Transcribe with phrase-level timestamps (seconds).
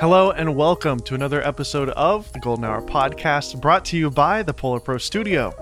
[0.00, 4.42] Hello and welcome to another episode of the Golden Hour podcast brought to you by
[4.42, 5.52] the Polar Pro Studio.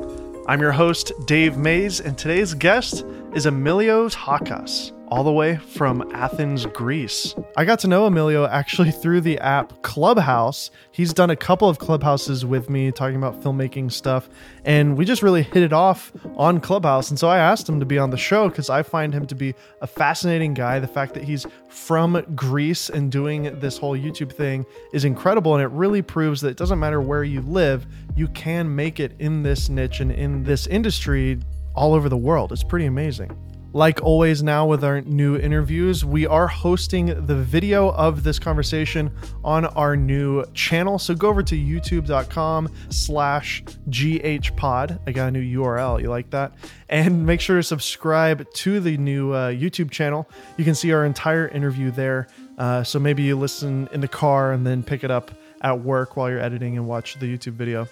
[0.46, 3.04] I'm your host, Dave Maze, and today's guest
[3.34, 7.34] is Emilio Takas all the way from Athens, Greece.
[7.56, 10.70] I got to know Emilio actually through the app Clubhouse.
[10.92, 14.28] He's done a couple of clubhouses with me talking about filmmaking stuff,
[14.64, 17.10] and we just really hit it off on Clubhouse.
[17.10, 19.34] And so I asked him to be on the show because I find him to
[19.34, 20.78] be a fascinating guy.
[20.78, 25.62] The fact that he's from Greece and doing this whole YouTube thing is incredible, and
[25.62, 27.86] it really proves that it doesn't matter where you live,
[28.16, 31.38] you can make it in this niche and in this industry
[31.74, 32.52] all over the world.
[32.52, 33.47] It's pretty amazing.
[33.74, 39.10] Like always, now with our new interviews, we are hosting the video of this conversation
[39.44, 40.98] on our new channel.
[40.98, 44.98] So go over to youtube.com slash ghpod.
[45.06, 46.00] I got a new URL.
[46.00, 46.54] You like that?
[46.88, 50.30] And make sure to subscribe to the new uh, YouTube channel.
[50.56, 52.28] You can see our entire interview there.
[52.56, 55.30] Uh, so maybe you listen in the car and then pick it up
[55.60, 57.86] at work while you're editing and watch the YouTube video.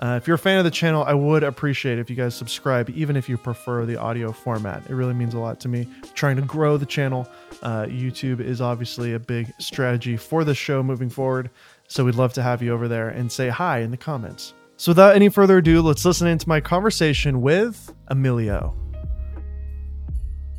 [0.00, 2.88] Uh, if you're a fan of the channel, I would appreciate if you guys subscribe,
[2.90, 4.82] even if you prefer the audio format.
[4.88, 5.86] It really means a lot to me.
[6.14, 7.28] Trying to grow the channel.
[7.62, 11.50] Uh, YouTube is obviously a big strategy for the show moving forward.
[11.86, 14.54] So we'd love to have you over there and say hi in the comments.
[14.78, 18.74] So without any further ado, let's listen into my conversation with Emilio.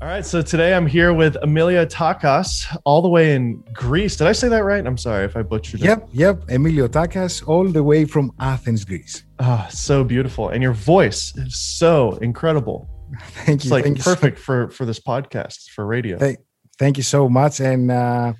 [0.02, 4.16] All right, so today I'm here with Emilio Takas, all the way in Greece.
[4.16, 4.83] Did I say that right?
[4.83, 6.16] I'm sorry if I butchered yep, it.
[6.16, 6.49] Yep, yep.
[6.49, 9.23] Emilio Takas, all the way from Athens, Greece.
[9.38, 12.89] Ah, oh, so beautiful, and your voice is so incredible.
[13.45, 13.67] Thank you.
[13.67, 14.44] It's like thank perfect you.
[14.44, 16.17] for for this podcast for radio.
[16.17, 16.39] Thank,
[16.79, 18.33] thank you so much, and uh,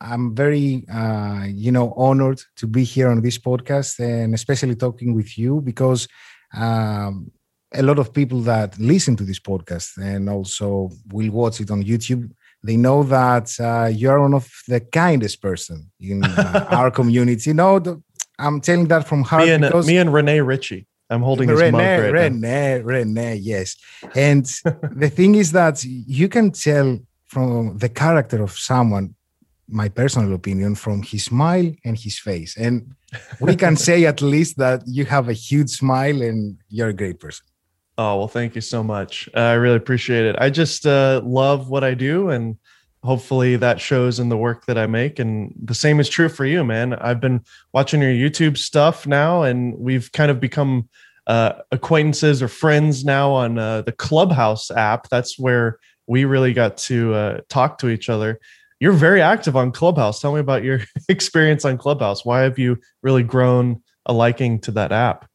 [0.00, 5.14] I'm very, uh, you know, honored to be here on this podcast, and especially talking
[5.14, 6.08] with you because.
[6.52, 7.30] Um,
[7.74, 11.82] a lot of people that listen to this podcast and also will watch it on
[11.82, 12.30] YouTube,
[12.62, 17.52] they know that uh, you're one of the kindest person in uh, our community.
[17.52, 18.02] Know, the,
[18.38, 19.44] I'm telling that from heart.
[19.44, 20.86] Me and, because, me and Rene Ritchie.
[21.10, 22.84] I'm holding his Rene, mug right Rene, now.
[22.84, 23.76] Rene, yes.
[24.14, 24.44] And
[24.94, 29.14] the thing is that you can tell from the character of someone,
[29.68, 32.56] my personal opinion, from his smile and his face.
[32.56, 32.94] And
[33.40, 37.20] we can say at least that you have a huge smile and you're a great
[37.20, 37.46] person.
[37.98, 39.28] Oh, well, thank you so much.
[39.36, 40.36] Uh, I really appreciate it.
[40.38, 42.56] I just uh, love what I do, and
[43.04, 45.18] hopefully that shows in the work that I make.
[45.18, 46.94] And the same is true for you, man.
[46.94, 47.42] I've been
[47.72, 50.88] watching your YouTube stuff now, and we've kind of become
[51.26, 55.08] uh, acquaintances or friends now on uh, the Clubhouse app.
[55.10, 58.40] That's where we really got to uh, talk to each other.
[58.80, 60.20] You're very active on Clubhouse.
[60.20, 62.24] Tell me about your experience on Clubhouse.
[62.24, 65.27] Why have you really grown a liking to that app?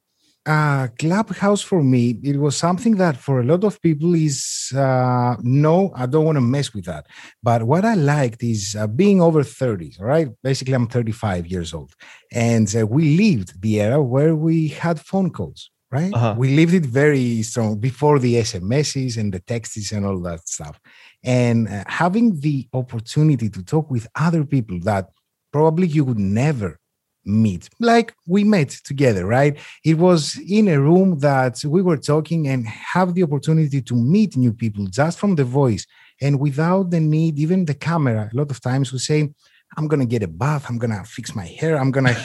[0.45, 5.35] Uh, Clubhouse for me, it was something that for a lot of people is uh,
[5.41, 7.07] no, I don't want to mess with that.
[7.41, 10.29] But what I liked is uh, being over 30, right?
[10.43, 11.93] Basically, I'm 35 years old.
[12.31, 16.13] And uh, we lived the era where we had phone calls, right?
[16.13, 16.35] Uh-huh.
[16.37, 20.79] We lived it very strong before the SMSs and the texts and all that stuff.
[21.23, 25.09] And uh, having the opportunity to talk with other people that
[25.53, 26.79] probably you would never
[27.25, 29.57] meet like we met together right?
[29.83, 34.35] It was in a room that we were talking and have the opportunity to meet
[34.35, 35.85] new people just from the voice
[36.21, 38.29] and without the need even the camera.
[38.31, 39.29] A lot of times we say
[39.75, 42.15] i'm gonna get a bath i'm gonna fix my hair i'm gonna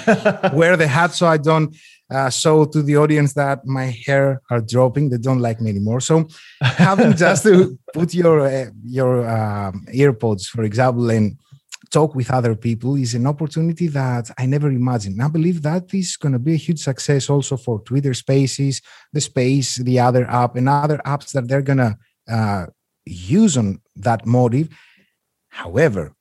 [0.52, 1.74] wear the hat so i don't
[2.10, 6.00] uh, show to the audience that my hair are dropping they don't like me anymore.
[6.00, 6.28] So
[6.60, 11.36] having just to put your uh, your um, earpods for example and
[11.90, 15.22] talk with other people is an opportunity that I never imagined.
[15.22, 18.80] I believe that is going to be a huge success also for Twitter Spaces,
[19.12, 21.96] the Space, the other app, and other apps that they're going to
[22.28, 22.66] uh,
[23.04, 24.68] use on that motive.
[25.48, 26.14] However,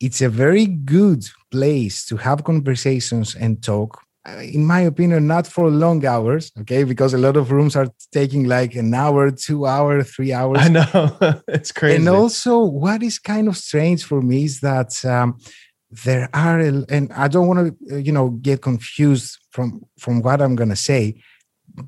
[0.00, 5.70] it's a very good place to have conversations and talk in my opinion, not for
[5.70, 6.84] long hours, okay?
[6.84, 10.58] Because a lot of rooms are taking like an hour, two hour, three hours.
[10.60, 11.96] I know it's crazy.
[11.96, 15.38] And also, what is kind of strange for me is that um,
[16.04, 20.42] there are, and I don't want to, uh, you know, get confused from from what
[20.42, 21.22] I'm gonna say,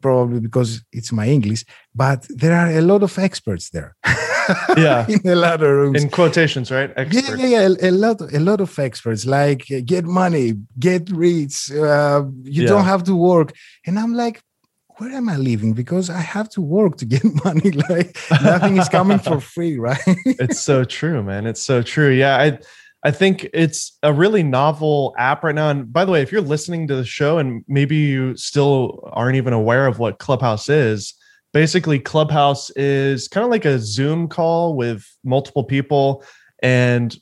[0.01, 3.95] probably because it's my English, but there are a lot of experts there.
[4.77, 7.29] yeah in a lot of rooms in quotations right experts.
[7.29, 11.09] yeah yeah, yeah a, a, lot a lot of experts like uh, get money get
[11.11, 12.69] rich uh, you yeah.
[12.69, 13.55] don't have to work
[13.87, 14.43] and i'm like
[14.97, 15.73] where am I living?
[15.73, 17.71] Because I have to work to get money.
[17.71, 20.01] Like nothing is coming for free, right?
[20.07, 21.47] it's so true, man.
[21.47, 22.11] It's so true.
[22.11, 22.59] Yeah, I
[23.05, 25.71] I think it's a really novel app right now.
[25.71, 29.37] And by the way, if you're listening to the show and maybe you still aren't
[29.37, 31.15] even aware of what Clubhouse is,
[31.53, 36.25] basically clubhouse is kind of like a zoom call with multiple people
[36.63, 37.19] and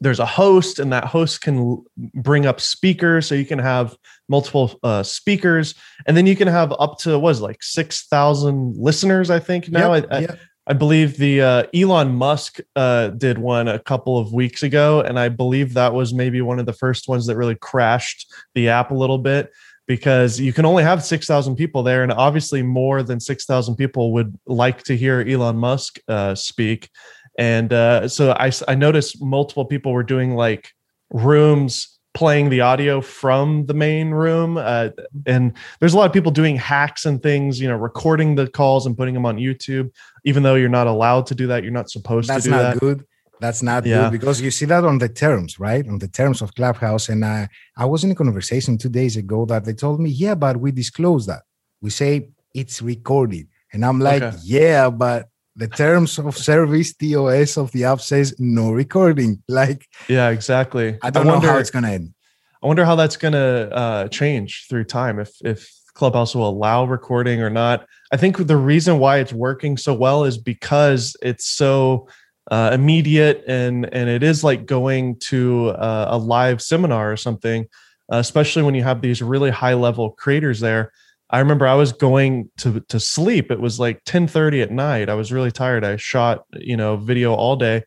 [0.00, 3.96] there's a host and that host can bring up speakers so you can have
[4.28, 5.74] multiple uh, speakers
[6.06, 10.06] and then you can have up to was like 6000 listeners i think now yep,
[10.10, 10.30] I, yep.
[10.30, 10.38] I,
[10.70, 15.18] I, believe the uh, elon musk uh, did one a couple of weeks ago and
[15.18, 18.90] i believe that was maybe one of the first ones that really crashed the app
[18.90, 19.50] a little bit
[19.90, 24.38] because you can only have 6000 people there and obviously more than 6000 people would
[24.46, 26.88] like to hear elon musk uh, speak.
[27.36, 30.70] And uh, so I, I noticed multiple people were doing like
[31.10, 34.88] rooms playing the audio from the main room uh,
[35.26, 38.84] and there's a lot of people doing hacks and things you know recording the calls
[38.84, 39.90] and putting them on youtube.
[40.24, 42.62] Even though you're not allowed to do that you're not supposed that's to do not
[42.62, 42.80] that.
[42.80, 43.06] good.
[43.40, 44.02] That's not yeah.
[44.02, 45.86] good because you see that on the terms right?
[45.86, 47.08] On the terms of clubhouse.
[47.08, 50.34] And i i was in a conversation two days ago that they told me yeah
[50.34, 51.42] but we disclose that.
[51.80, 53.46] We say it's recorded.
[53.72, 54.36] And i'm like okay.
[54.42, 55.28] yeah but
[55.60, 59.42] the terms of service TOS of the app says no recording.
[59.48, 60.98] Like, yeah, exactly.
[61.02, 62.14] I don't I wonder, know how it's gonna end.
[62.62, 65.18] I wonder how that's gonna uh, change through time.
[65.18, 67.86] If if Clubhouse will allow recording or not.
[68.10, 72.08] I think the reason why it's working so well is because it's so
[72.50, 77.66] uh, immediate and and it is like going to uh, a live seminar or something.
[78.10, 80.90] Uh, especially when you have these really high level creators there
[81.30, 83.50] I remember I was going to to sleep.
[83.50, 85.08] It was like 10:30 at night.
[85.08, 85.84] I was really tired.
[85.84, 87.84] I shot, you know, video all day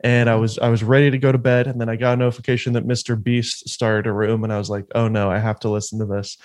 [0.00, 2.16] and I was I was ready to go to bed and then I got a
[2.16, 3.20] notification that Mr.
[3.20, 6.06] Beast started a room and I was like, "Oh no, I have to listen to
[6.06, 6.36] this."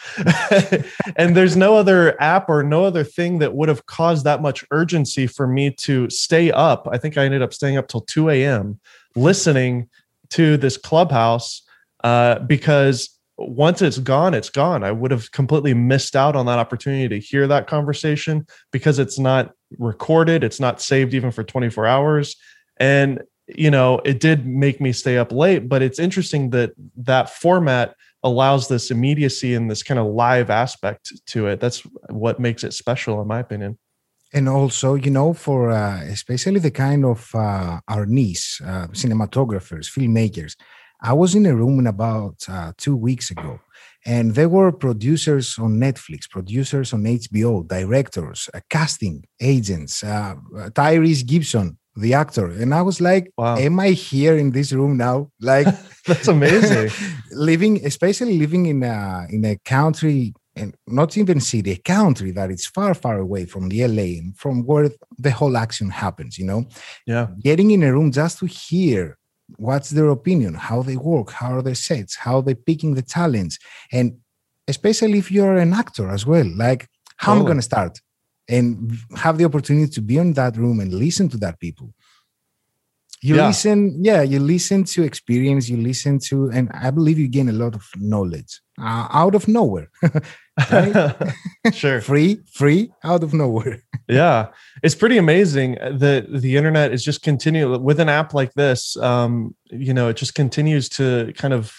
[1.18, 4.63] and there's no other app or no other thing that would have caused that much
[4.71, 6.88] urgency for me to stay up.
[6.92, 8.80] I think I ended up staying up till 2 a.m.
[9.15, 9.89] listening
[10.30, 11.62] to this clubhouse
[12.04, 13.09] uh, because
[13.49, 14.83] once it's gone, it's gone.
[14.83, 19.19] I would have completely missed out on that opportunity to hear that conversation because it's
[19.19, 22.35] not recorded, it's not saved even for 24 hours.
[22.77, 27.29] And, you know, it did make me stay up late, but it's interesting that that
[27.29, 31.59] format allows this immediacy and this kind of live aspect to it.
[31.59, 31.79] That's
[32.09, 33.77] what makes it special, in my opinion.
[34.33, 39.91] And also, you know, for uh, especially the kind of uh, our niche, uh, cinematographers,
[39.91, 40.55] filmmakers,
[41.01, 43.59] I was in a room in about uh, two weeks ago,
[44.06, 50.36] and there were producers on Netflix, producers on HBO, directors, uh, casting agents, uh,
[50.69, 53.57] Tyrese Gibson, the actor, and I was like, wow.
[53.57, 55.68] "Am I here in this room now?" Like,
[56.07, 56.92] that's amazing.
[57.31, 62.51] living, especially living in a in a country and not even city, a country that
[62.51, 66.45] is far, far away from the LA and from where the whole action happens, you
[66.45, 66.65] know?
[67.07, 67.27] Yeah.
[67.42, 69.18] Getting in a room just to hear
[69.57, 73.01] what's their opinion how they work how are their sets how are they picking the
[73.01, 73.57] talents
[73.92, 74.18] and
[74.68, 76.88] especially if you're an actor as well like
[77.18, 77.38] how oh.
[77.38, 78.00] i'm going to start
[78.50, 81.94] and have the opportunity to be in that room and listen to that people
[83.21, 83.48] you yeah.
[83.48, 87.54] listen yeah you listen to experience you listen to and i believe you gain a
[87.63, 89.89] lot of knowledge uh, out of nowhere
[91.74, 92.01] sure.
[92.01, 93.83] Free free out of nowhere.
[94.07, 94.48] Yeah.
[94.83, 99.56] It's pretty amazing that the internet is just continuing with an app like this um
[99.69, 101.74] you know it just continues to kind of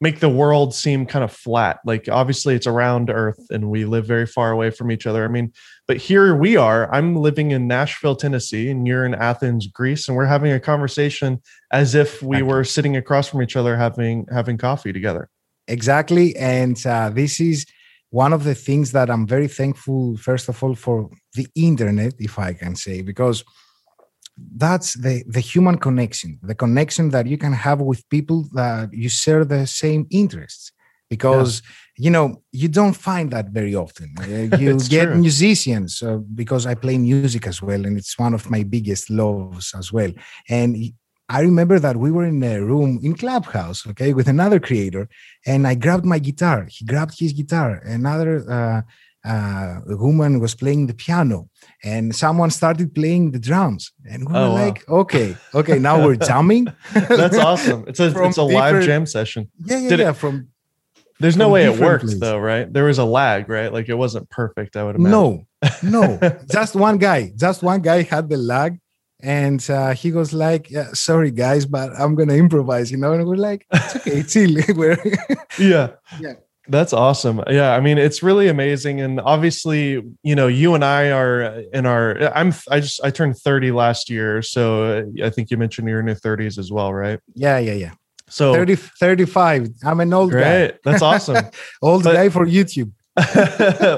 [0.00, 1.78] make the world seem kind of flat.
[1.84, 5.24] Like obviously it's around earth and we live very far away from each other.
[5.24, 5.52] I mean
[5.86, 6.92] but here we are.
[6.92, 11.40] I'm living in nashville tennessee and you're in athens greece and we're having a conversation
[11.70, 15.28] as if we were sitting across from each other having having coffee together.
[15.68, 16.34] Exactly.
[16.36, 17.66] And uh, this is
[18.10, 22.38] one of the things that i'm very thankful first of all for the internet if
[22.38, 23.44] i can say because
[24.56, 29.08] that's the the human connection the connection that you can have with people that you
[29.08, 30.72] share the same interests
[31.08, 32.04] because yeah.
[32.04, 35.16] you know you don't find that very often uh, you get true.
[35.16, 39.74] musicians uh, because i play music as well and it's one of my biggest loves
[39.74, 40.12] as well
[40.48, 40.76] and
[41.28, 45.08] i remember that we were in a room in clubhouse okay with another creator
[45.46, 46.66] and i grabbed my guitar.
[46.70, 47.80] He grabbed his guitar.
[47.84, 48.82] Another uh,
[49.28, 51.48] uh, woman was playing the piano
[51.82, 53.92] and someone started playing the drums.
[54.08, 54.66] And we oh, were wow.
[54.66, 56.66] like okay okay now we're jamming?
[56.94, 57.84] That's awesome.
[57.88, 59.50] It's a it's a live jam session.
[59.64, 60.48] Yeah yeah, yeah it, from
[61.18, 62.20] there's no way it worked places.
[62.20, 62.72] though right?
[62.72, 63.72] There was a lag right?
[63.72, 65.10] Like it wasn't perfect i would imagine.
[65.10, 65.46] no
[65.82, 66.38] no.
[66.50, 67.32] Just one guy.
[67.34, 68.78] Just one guy had the lag
[69.20, 73.26] and uh, he was like yeah, sorry guys but i'm gonna improvise you know and
[73.26, 74.98] we're like it's okay chill we're
[75.58, 75.88] yeah
[76.20, 76.34] yeah
[76.68, 77.42] that's awesome.
[77.48, 81.86] Yeah, I mean, it's really amazing, and obviously, you know, you and I are in
[81.86, 82.18] our.
[82.34, 82.52] I'm.
[82.70, 83.00] I just.
[83.04, 86.72] I turned 30 last year, so I think you mentioned you're in your 30s as
[86.72, 87.20] well, right?
[87.34, 87.92] Yeah, yeah, yeah.
[88.28, 89.68] So 30, 35.
[89.84, 90.72] I'm an old great.
[90.72, 90.78] guy.
[90.84, 91.46] That's awesome.
[91.82, 92.90] old but, guy for YouTube.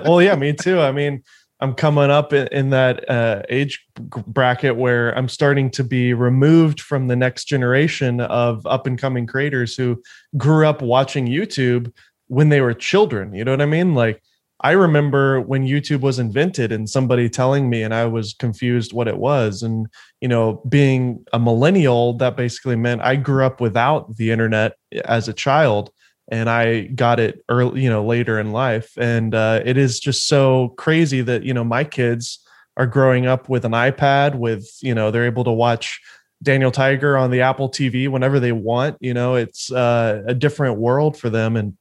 [0.05, 0.81] well, yeah, me too.
[0.81, 1.23] I mean,
[1.61, 7.09] I'm coming up in, that uh, age bracket where I'm starting to be removed from
[7.09, 10.01] the next generation of up and coming creators who
[10.37, 11.93] grew up watching YouTube
[12.29, 13.35] when they were children.
[13.35, 13.95] You know what I mean?
[13.95, 14.23] Like
[14.61, 19.07] I remember when YouTube was invented and somebody telling me, and I was confused what
[19.07, 19.63] it was.
[19.63, 19.87] And,
[20.21, 24.73] you know, being a millennial, that basically meant I grew up without the internet
[25.05, 25.91] as a child
[26.31, 28.93] and I got it early, you know, later in life.
[28.97, 32.41] And uh, it is just so crazy that, you know, my kids
[32.77, 36.01] are growing up with an iPad with, you know, they're able to watch
[36.43, 38.97] Daniel Tiger on the Apple TV whenever they want.
[39.01, 41.57] You know, it's uh, a different world for them.
[41.57, 41.77] And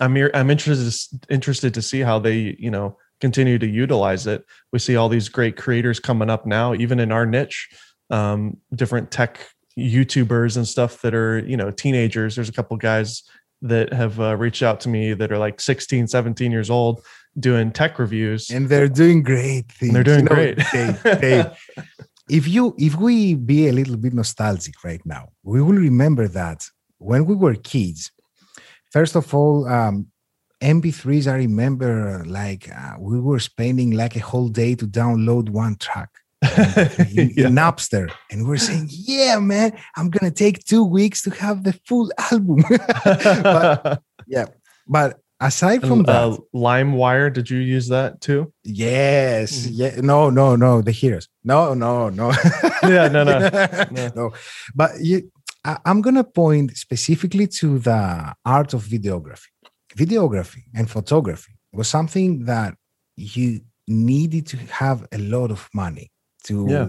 [0.00, 4.44] I'm I'm interested interested to see how they you know continue to utilize it.
[4.72, 7.68] We see all these great creators coming up now, even in our niche,
[8.10, 9.46] um, different tech
[9.78, 12.34] YouTubers and stuff that are you know teenagers.
[12.34, 13.22] There's a couple guys
[13.62, 17.04] that have uh, reached out to me that are like 16, 17 years old
[17.38, 19.92] doing tech reviews, and they're doing great things.
[19.92, 20.58] they're doing you know, great.
[20.72, 21.46] Dave, Dave,
[22.28, 26.66] if you if we be a little bit nostalgic right now, we will remember that
[26.98, 28.12] when we were kids
[28.92, 30.08] First of all, um,
[30.60, 35.76] MP3s, I remember like uh, we were spending like a whole day to download one
[35.76, 36.10] track.
[37.12, 37.46] yeah.
[37.46, 42.10] Napster, and we're saying, "Yeah, man, I'm gonna take two weeks to have the full
[42.32, 42.64] album."
[43.04, 44.46] but, yeah,
[44.88, 48.52] but aside from uh, that, LimeWire, did you use that too?
[48.64, 49.70] Yes, mm.
[49.72, 50.00] yeah.
[50.00, 50.82] No, no, no.
[50.82, 51.28] The heroes.
[51.44, 52.32] No, no, no.
[52.82, 53.38] yeah, no, no,
[53.90, 54.10] no.
[54.16, 54.32] no.
[54.74, 55.30] But you,
[55.64, 59.48] I'm going to point specifically to the art of videography.
[59.96, 62.74] Videography and photography was something that
[63.16, 66.11] you needed to have a lot of money
[66.44, 66.88] to yeah.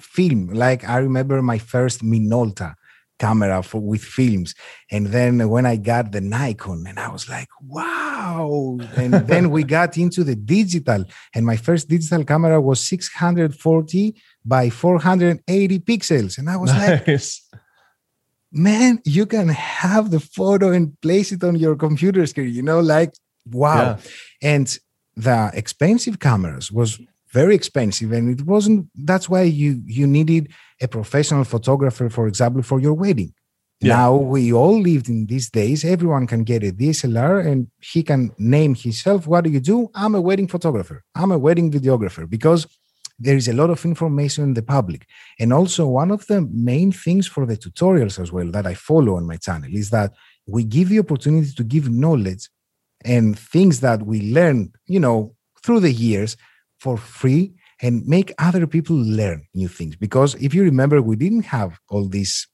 [0.00, 0.48] film.
[0.48, 2.74] Like I remember my first Minolta
[3.18, 4.54] camera for with films,
[4.90, 8.78] and then when I got the Nikon, and I was like, wow!
[8.96, 14.14] And then we got into the digital, and my first digital camera was 640
[14.44, 17.06] by 480 pixels, and I was nice.
[17.06, 17.20] like
[18.52, 22.80] man, you can have the photo and place it on your computer screen, you know,
[22.80, 23.12] like
[23.50, 23.82] wow.
[23.82, 23.96] Yeah.
[24.42, 24.78] And
[25.14, 27.00] the expensive cameras was
[27.40, 30.44] very expensive and it wasn't that's why you you needed
[30.86, 33.32] a professional photographer for example for your wedding
[33.80, 33.96] yeah.
[33.96, 37.60] now we all lived in these days everyone can get a dslr and
[37.92, 38.22] he can
[38.56, 42.60] name himself what do you do i'm a wedding photographer i'm a wedding videographer because
[43.18, 45.02] there is a lot of information in the public.
[45.40, 49.16] And also, one of the main things for the tutorials as well that I follow
[49.16, 50.12] on my channel is that
[50.46, 52.44] we give the opportunity to give knowledge
[53.04, 56.36] and things that we learn, you know, through the years
[56.86, 57.52] for free
[57.82, 59.96] and make other people learn new things.
[59.96, 62.46] Because if you remember, we didn't have all this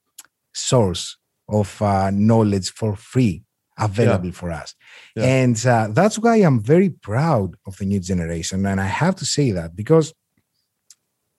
[0.54, 1.18] source
[1.60, 3.44] of uh, knowledge for free
[3.78, 4.40] available yeah.
[4.40, 4.74] for us.
[5.14, 5.24] Yeah.
[5.24, 8.64] And uh, that's why I'm very proud of the new generation.
[8.64, 10.14] And I have to say that because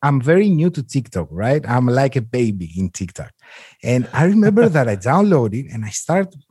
[0.03, 1.63] I'm very new to TikTok, right?
[1.67, 3.31] I'm like a baby in TikTok.
[3.81, 6.43] And I remember that I downloaded and I started,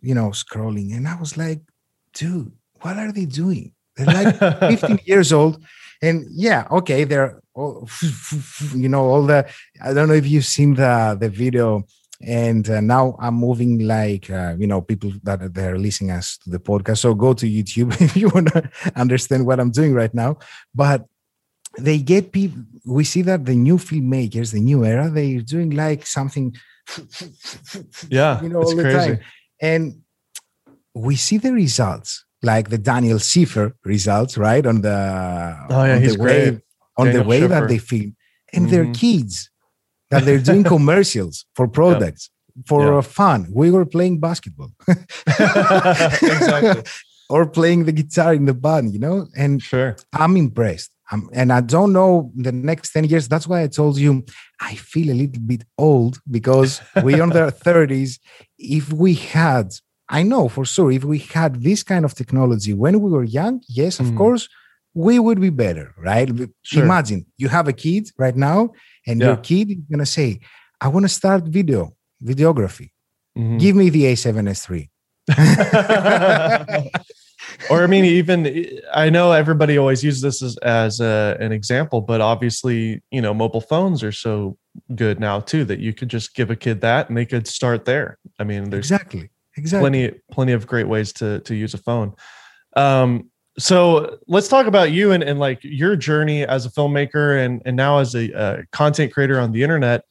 [0.00, 1.60] you know, scrolling and I was like,
[2.14, 3.72] dude, what are they doing?
[3.96, 5.62] They're like 15 years old.
[6.00, 7.88] And yeah, okay, they're all,
[8.74, 9.48] you know, all the
[9.80, 11.84] I don't know if you've seen the the video
[12.24, 16.50] and uh, now i'm moving like uh, you know people that they're listening us to
[16.50, 20.14] the podcast so go to youtube if you want to understand what i'm doing right
[20.14, 20.36] now
[20.74, 21.04] but
[21.78, 26.06] they get people we see that the new filmmakers the new era they're doing like
[26.06, 26.54] something
[28.08, 28.98] yeah you know all the crazy.
[28.98, 29.20] time
[29.60, 30.02] and
[30.94, 34.96] we see the results like the daniel Schiffer results right on the
[35.70, 36.60] oh yeah on he's the way great.
[36.96, 37.48] on Daniel the way Schiffer.
[37.48, 38.16] that they film
[38.52, 38.70] and mm-hmm.
[38.70, 39.50] they're kids
[40.10, 42.30] that they're doing commercials for products
[42.66, 44.70] for fun we were playing basketball
[45.26, 46.82] exactly
[47.30, 51.52] or playing the guitar in the band you know and sure i'm impressed um, and
[51.52, 53.28] I don't know the next 10 years.
[53.28, 54.24] That's why I told you
[54.60, 58.18] I feel a little bit old because we're on our 30s.
[58.58, 59.74] If we had,
[60.12, 63.62] I know for sure, if we had this kind of technology when we were young,
[63.66, 64.16] yes, of mm.
[64.18, 64.46] course,
[64.92, 66.30] we would be better, right?
[66.60, 66.84] Sure.
[66.84, 68.72] Imagine you have a kid right now,
[69.06, 69.28] and yeah.
[69.28, 70.40] your kid is going to say,
[70.82, 72.90] I want to start video, videography.
[73.38, 73.56] Mm-hmm.
[73.56, 74.90] Give me the A7S3.
[77.70, 82.02] or I mean, even I know everybody always uses this as, as a, an example,
[82.02, 84.58] but obviously, you know, mobile phones are so
[84.94, 87.86] good now too that you could just give a kid that and they could start
[87.86, 88.18] there.
[88.38, 92.14] I mean, there's exactly exactly plenty plenty of great ways to to use a phone.
[92.76, 97.62] Um, so let's talk about you and, and like your journey as a filmmaker and
[97.64, 100.04] and now as a, a content creator on the internet.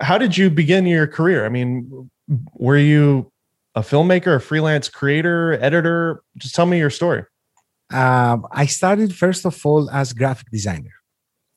[0.00, 1.46] How did you begin your career?
[1.46, 2.10] I mean,
[2.54, 3.30] were you
[3.74, 6.22] a filmmaker, a freelance creator, editor?
[6.36, 7.24] Just tell me your story.
[7.92, 10.92] Um, I started first of all as graphic designer.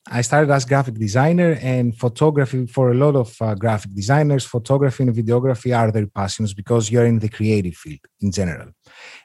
[0.09, 4.45] I started as graphic designer and photography for a lot of uh, graphic designers.
[4.45, 8.69] Photography and videography are their passions because you're in the creative field in general.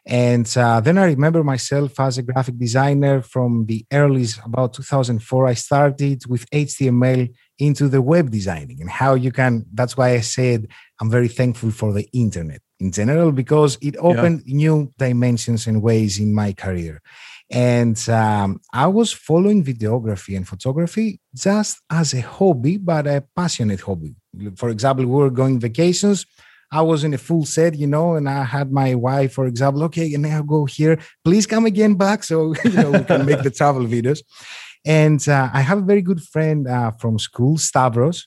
[0.07, 5.47] And uh, then I remember myself as a graphic designer from the early about 2004.
[5.47, 9.65] I started with HTML into the web designing and how you can.
[9.73, 10.69] That's why I said
[11.01, 14.57] I'm very thankful for the internet in general because it opened yeah.
[14.57, 17.01] new dimensions and ways in my career.
[17.53, 23.83] And um, I was following videography and photography just as a hobby, but a passionate
[23.83, 24.15] hobby.
[24.57, 26.25] For example, we were going vacations.
[26.71, 29.83] I was in a full set, you know, and I had my wife, for example,
[29.85, 30.99] okay, and now go here.
[31.23, 34.21] Please come again back so you know we can make the travel videos.
[34.85, 38.27] And uh, I have a very good friend uh, from school, Stavros,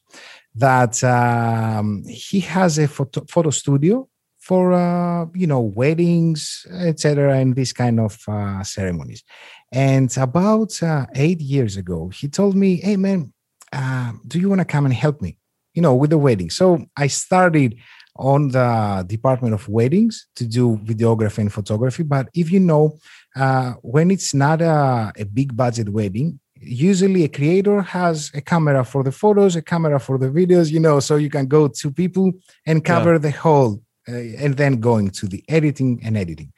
[0.53, 4.07] that um, he has a photo, photo studio
[4.45, 9.23] for uh, you know weddings etc and these kind of uh, ceremonies
[9.71, 13.33] and about uh, eight years ago he told me hey man
[13.73, 15.37] uh, do you want to come and help me
[15.73, 17.75] you know with the wedding so i started
[18.17, 22.97] on the department of weddings to do videography and photography but if you know
[23.35, 28.83] uh, when it's not a, a big budget wedding usually a creator has a camera
[28.85, 31.91] for the photos a camera for the videos you know so you can go to
[31.91, 32.31] people
[32.65, 33.17] and cover yeah.
[33.17, 36.51] the whole and then going to the editing and editing.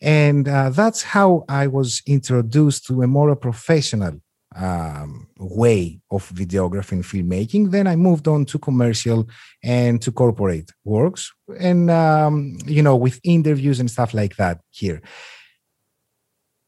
[0.00, 4.20] And uh, that's how I was introduced to a more professional
[4.56, 7.70] um, way of videography and filmmaking.
[7.70, 9.28] Then I moved on to commercial
[9.62, 15.00] and to corporate works, and um, you know, with interviews and stuff like that here.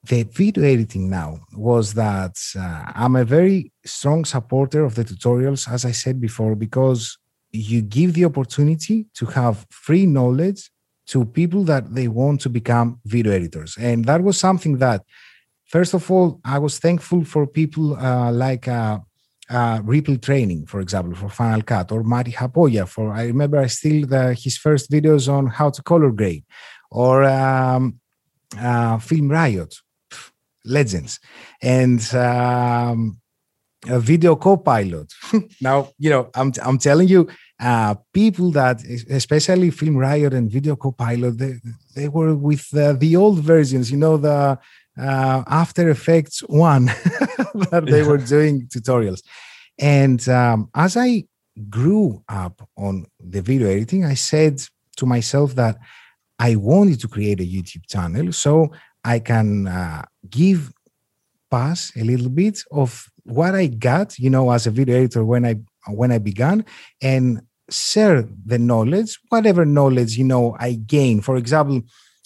[0.04, 5.70] The video editing now was that uh, I'm a very strong supporter of the tutorials,
[5.70, 7.18] as I said before, because
[7.52, 10.70] you give the opportunity to have free knowledge
[11.06, 13.76] to people that they want to become video editors.
[13.78, 15.02] And that was something that,
[15.66, 19.00] first of all, I was thankful for people uh, like uh,
[19.48, 23.66] uh, Ripple Training, for example, for Final Cut, or Matti Haapoja for, I remember I
[23.66, 26.44] still the, his first videos on how to color grade,
[26.92, 27.98] or um,
[28.56, 29.74] uh, Film Riot,
[30.64, 31.18] legends.
[31.60, 33.20] And um,
[33.88, 35.12] a video co-pilot.
[35.60, 37.28] now, you know, I'm I'm telling you,
[37.60, 41.60] uh, people that, especially Film Riot and Video Copilot, they
[41.94, 43.90] they were with the, the old versions.
[43.90, 44.58] You know, the
[44.98, 46.86] uh, After Effects one
[47.70, 49.22] that they were doing tutorials.
[49.78, 51.24] And um, as I
[51.68, 54.62] grew up on the video editing, I said
[54.96, 55.78] to myself that
[56.38, 58.72] I wanted to create a YouTube channel so
[59.04, 60.72] I can uh, give
[61.50, 65.44] pass a little bit of what I got, you know, as a video editor when
[65.44, 65.56] I
[65.88, 66.64] when I began,
[67.02, 71.20] and share the knowledge, whatever knowledge you know I gain.
[71.20, 71.82] For example,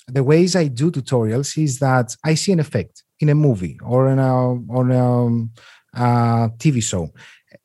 [0.08, 4.08] the ways I do tutorials is that I see an effect in a movie or
[4.08, 5.50] in a on a, um,
[5.94, 7.12] a TV show,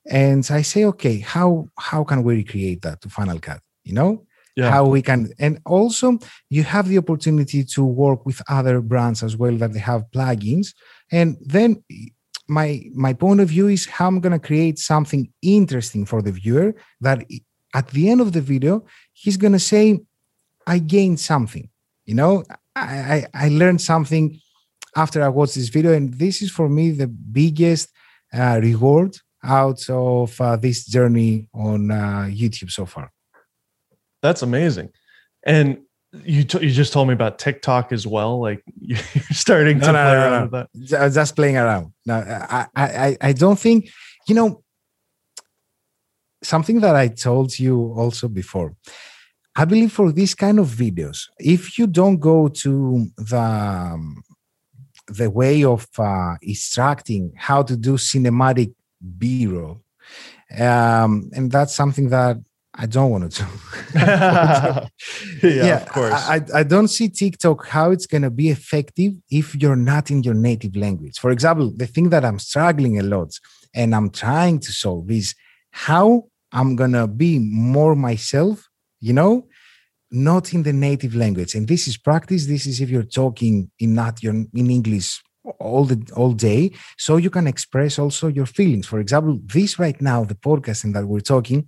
[0.10, 3.62] and I say, okay, how how can we recreate that to Final Cut?
[3.84, 4.26] You know,
[4.60, 4.72] yeah.
[4.72, 6.18] how we can and also
[6.50, 10.74] you have the opportunity to work with other brands as well that they have plugins
[11.12, 11.84] and then
[12.48, 16.32] my my point of view is how i'm going to create something interesting for the
[16.32, 17.24] viewer that
[17.74, 20.00] at the end of the video he's going to say
[20.68, 21.70] i gained something
[22.06, 22.44] you know
[22.76, 24.40] I, I, I learned something
[24.96, 27.92] after i watched this video and this is for me the biggest
[28.34, 33.12] uh, reward out of uh, this journey on uh, youtube so far
[34.22, 34.90] that's amazing
[35.44, 35.80] and
[36.24, 38.42] you t- you just told me about TikTok as well.
[38.42, 38.98] Like you're
[39.32, 41.14] starting no, to no, play no, around with that.
[41.14, 41.94] Just playing around.
[42.06, 43.90] No, I, I I don't think
[44.28, 44.64] you know
[46.44, 48.76] something that I told you also before.
[49.56, 54.24] I believe for these kind of videos, if you don't go to the um,
[55.08, 58.74] the way of uh, instructing how to do cinematic
[59.18, 59.82] b-roll,
[60.58, 62.38] um, and that's something that
[62.76, 63.48] I don't want to do.
[64.00, 64.88] yeah,
[65.44, 66.14] yeah, of course.
[66.14, 70.24] I, I don't see TikTok how it's going to be effective if you're not in
[70.24, 71.20] your native language.
[71.20, 73.38] For example, the thing that I'm struggling a lot
[73.74, 75.36] and I'm trying to solve is
[75.72, 78.68] how I'm going to be more myself,
[79.00, 79.48] you know,
[80.12, 81.56] not in the native language.
[81.56, 82.48] And this is practice.
[82.48, 85.22] This is if you're talking in not your in English
[85.60, 90.00] all the all day so you can express also your feelings for example this right
[90.00, 91.68] now the podcasting that we're talking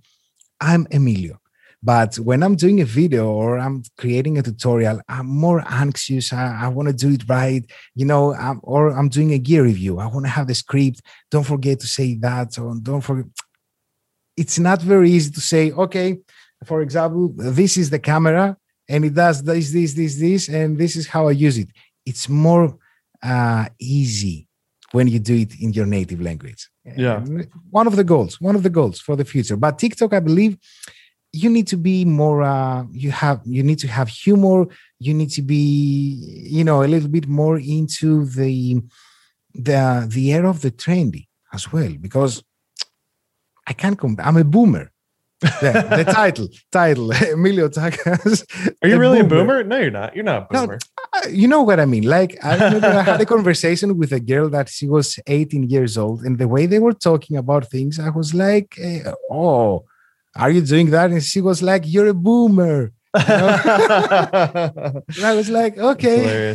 [0.62, 1.40] I'm Emilio.
[1.82, 6.32] But when I'm doing a video or I'm creating a tutorial, I'm more anxious.
[6.32, 9.64] I, I want to do it right, you know, I'm, or I'm doing a gear
[9.64, 9.98] review.
[9.98, 11.02] I want to have the script.
[11.32, 12.56] Don't forget to say that.
[12.60, 13.26] Or don't forget.
[14.36, 16.18] It's not very easy to say, okay,
[16.64, 18.56] for example, this is the camera
[18.88, 21.68] and it does this, this, this, this, and this is how I use it.
[22.04, 22.76] It's more
[23.22, 24.48] uh, easy
[24.92, 26.68] when you do it in your native language.
[26.84, 27.24] Yeah.
[27.70, 29.56] One of the goals, one of the goals for the future.
[29.56, 30.58] But TikTok, I believe
[31.32, 34.66] you need to be more uh you have you need to have humor
[34.98, 35.56] you need to be
[36.56, 38.80] you know a little bit more into the
[39.54, 42.42] the the era of the trendy as well because
[43.66, 44.90] i can't come i'm a boomer
[45.60, 48.44] yeah, the title title emilio takas
[48.80, 49.64] Are you really a boomer?
[49.64, 50.14] No, you're not.
[50.14, 50.78] You're not No, boomer.
[51.16, 52.04] uh, you know what I mean.
[52.04, 55.98] Like I remember I had a conversation with a girl that she was 18 years
[55.98, 59.84] old, and the way they were talking about things, I was like, eh, "Oh,
[60.36, 63.24] are you doing that?" And she was like, "You're a boomer." And
[65.24, 66.54] I was like, "Okay."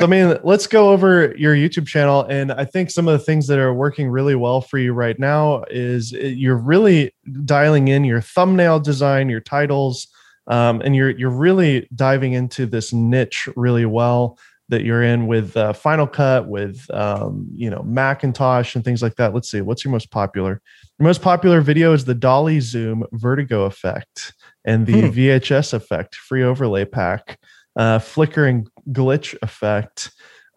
[0.00, 2.22] I mean, let's go over your YouTube channel.
[2.24, 5.18] And I think some of the things that are working really well for you right
[5.18, 10.08] now is uh, you're really dialing in your thumbnail design, your titles,
[10.48, 14.36] um, and you're you're really diving into this niche really well
[14.68, 19.14] that you're in with uh, Final Cut, with um, you know Macintosh and things like
[19.16, 19.32] that.
[19.32, 20.60] Let's see, what's your most popular?
[20.98, 25.08] Your most popular video is the Dolly Zoom Vertigo effect and the Hmm.
[25.08, 27.38] VHS effect free overlay pack,
[27.76, 30.10] uh, flicker and glitch effect.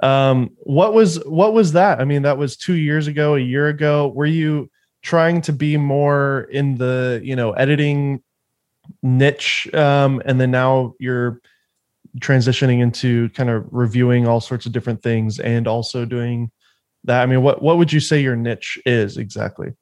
[0.04, 2.00] Um, what was what was that?
[2.00, 4.10] I mean, that was two years ago, a year ago.
[4.10, 4.70] Were you
[5.02, 8.22] trying to be more in the you know editing
[9.02, 11.42] niche, um, and then now you're
[12.20, 16.52] transitioning into kind of reviewing all sorts of different things and also doing
[17.06, 17.24] that?
[17.24, 19.74] I mean, what what would you say your niche is exactly?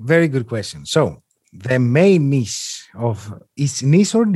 [0.00, 0.84] Very good question.
[0.86, 4.26] So the main niche of is niche or?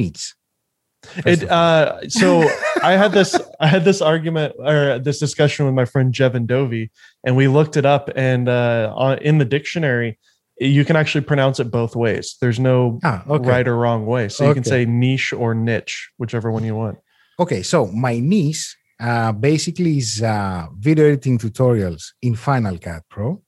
[1.04, 2.48] First It uh so
[2.82, 6.90] I had this I had this argument or this discussion with my friend Jevin Dovey
[7.22, 10.18] and we looked it up and uh in the dictionary
[10.58, 12.36] you can actually pronounce it both ways.
[12.40, 13.48] There's no ah, okay.
[13.48, 14.28] right or wrong way.
[14.28, 16.98] So you can say niche or niche, whichever one you want.
[17.38, 23.42] Okay, so my niche uh, basically is uh, video editing tutorials in Final Cut Pro.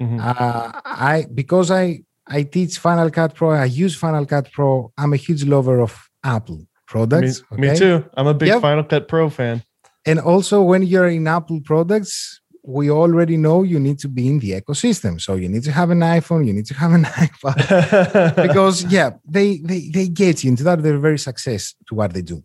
[0.00, 0.18] Mhm.
[0.18, 4.92] Uh, I because I I teach Final Cut Pro, I use Final Cut Pro.
[4.96, 7.42] I'm a huge lover of Apple me, products.
[7.52, 7.78] me okay?
[7.78, 8.04] too.
[8.16, 8.62] I'm a big Yep.
[8.62, 9.62] Final Cut Pro fan.
[10.06, 14.38] And also, when you're in Apple products, we already know you need to be in
[14.38, 15.20] the ecosystem.
[15.20, 18.36] So you need to have an iPhone, you need to have an iPad.
[18.42, 22.22] because yeah they, they they get you into that they're very success to what they
[22.22, 22.42] do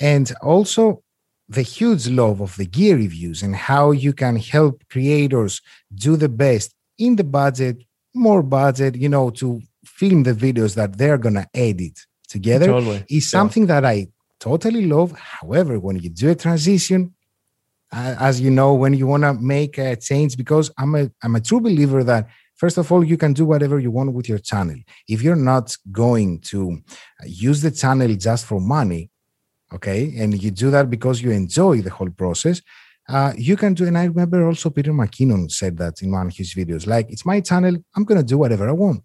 [0.00, 1.02] and also
[1.50, 5.60] the huge love of the gear reviews and how you can help creators
[5.94, 7.76] do the best in the budget
[8.14, 13.04] more budget you know to film the videos that they're gonna edit together totally.
[13.08, 13.38] is Yeah.
[13.38, 14.08] something that i
[14.40, 17.14] totally love however when you do a transition
[17.92, 21.34] uh, as you know when you want to make a change because i'm a i'm
[21.36, 24.38] a true believer that first of all you can do whatever you want with your
[24.38, 24.76] channel
[25.08, 26.78] if you're not going to
[27.24, 29.10] use the channel just for money
[29.72, 32.60] okay and you do that because you enjoy the whole process
[33.08, 36.36] uh, you can do and i remember also peter mckinnon said that in one of
[36.36, 39.02] his videos like it's my channel i'm going to do whatever i want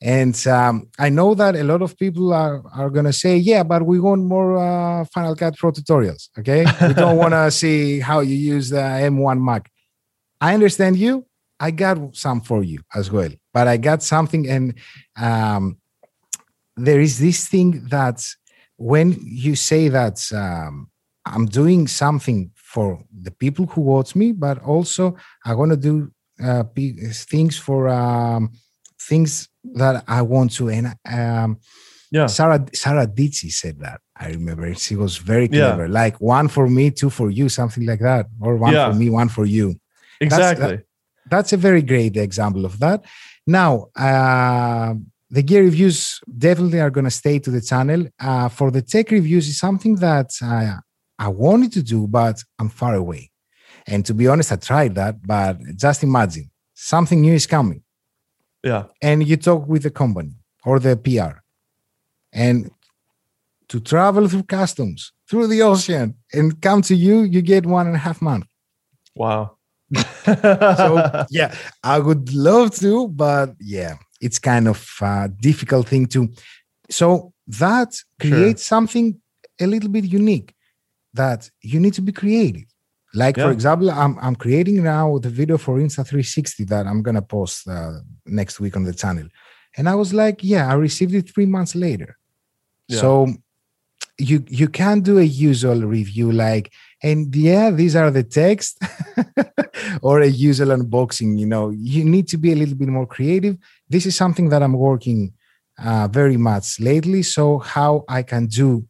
[0.00, 3.64] and um, I know that a lot of people are, are going to say, yeah,
[3.64, 6.28] but we want more uh, Final Cut Pro tutorials.
[6.38, 6.64] Okay.
[6.86, 9.70] we don't want to see how you use the M1 Mac.
[10.40, 11.26] I understand you.
[11.58, 13.30] I got some for you as well.
[13.52, 14.48] But I got something.
[14.48, 14.74] And
[15.16, 15.78] um,
[16.76, 18.24] there is this thing that
[18.76, 20.90] when you say that um,
[21.26, 22.88] I'm doing something for
[23.26, 25.16] the people who watch me, but also
[25.50, 25.94] I want to do
[26.48, 26.64] uh,
[27.32, 28.42] things for um,
[29.08, 29.48] things
[29.80, 30.64] that I want to.
[30.76, 30.86] And
[31.18, 31.50] um,
[32.18, 32.28] Yeah.
[32.36, 33.98] Sarah Sarah Dietschy said that.
[34.24, 35.58] I remember she was very Yeah.
[35.58, 35.86] clever.
[36.02, 38.86] Like one for me, two for you, something like that, or one Yeah.
[38.86, 39.66] for me, one for you.
[40.26, 40.78] Exactly.
[41.32, 42.98] That's a very great example of that.
[43.60, 43.72] Now,
[44.08, 44.90] uh,
[45.36, 45.98] the gear reviews
[46.46, 48.00] definitely are going to stay to the channel.
[48.28, 50.76] Uh, for the tech reviews, is something that uh,
[51.18, 53.30] I wanted to do, but I'm far away.
[53.86, 57.82] And to be honest, I tried that, but just imagine something new is coming
[58.62, 58.84] yeah.
[59.02, 61.40] and you talk with the company or the PR,
[62.32, 62.70] and
[63.68, 67.96] to travel through customs through the ocean and come to you, you get one and
[67.96, 68.46] a half month.
[69.14, 69.56] Wow.
[70.24, 76.28] So yeah, I would love to, but yeah, it's kind of a difficult thing to.
[76.90, 78.04] So that Sure.
[78.20, 79.20] creates something
[79.60, 80.54] a little bit unique
[81.14, 82.64] that you need to be creative.
[83.14, 87.22] Like for example, I'm I'm creating now the video for Insta 360 that I'm gonna
[87.22, 89.28] post uh, next week on the channel,
[89.76, 92.18] and I was like, yeah, I received it three months later.
[92.86, 93.00] Yeah.
[93.00, 93.28] So
[94.18, 98.82] you you can't do a usual review like, and yeah, these are the text
[100.02, 101.38] or a usual unboxing.
[101.38, 103.56] You know, you need to be a little bit more creative.
[103.88, 105.32] This is something that I'm working
[105.78, 107.22] uh, very much lately.
[107.22, 108.87] So how I can do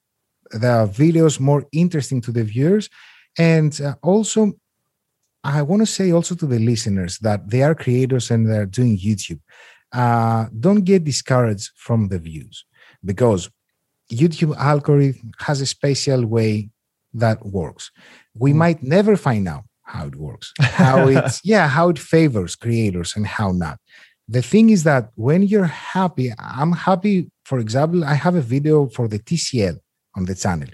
[0.51, 2.89] the videos more interesting to the viewers
[3.39, 4.53] And uh, also,
[5.45, 8.99] I want to say also to the listeners that they are creators and they're doing
[8.99, 9.41] YouTube.
[9.93, 12.65] Uh, don't get discouraged from the views
[13.05, 13.49] because
[14.13, 16.71] YouTube algorithm has a special way
[17.15, 17.91] that works.
[18.35, 18.57] We mm.
[18.57, 23.27] might never find out how it works, how it's yeah, how it favors creators and
[23.27, 23.79] how not.
[24.29, 27.31] The thing is that when you're happy, I'm happy.
[27.45, 29.79] For example, I have a video for the TCL
[30.19, 30.69] on the channel.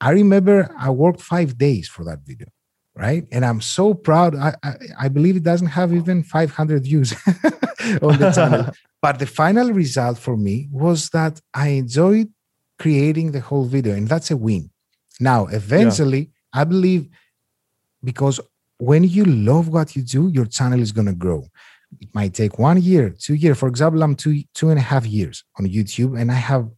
[0.00, 2.48] I remember I worked five days for that video
[2.94, 3.26] right?
[3.32, 4.36] And I'm so proud.
[4.36, 7.12] I, I, I believe it doesn't have even 500 views
[8.02, 8.70] on the channel.
[9.02, 12.30] but the final result for me was that I enjoyed
[12.78, 14.70] creating the whole video, and that's a win.
[15.20, 16.60] Now, eventually, yeah.
[16.60, 17.08] I believe
[18.02, 18.40] because
[18.78, 21.46] when you love what you do, your channel is going to grow.
[22.00, 23.58] It might take one year, two years.
[23.58, 26.68] For example, I'm two two and a half years on YouTube, and I have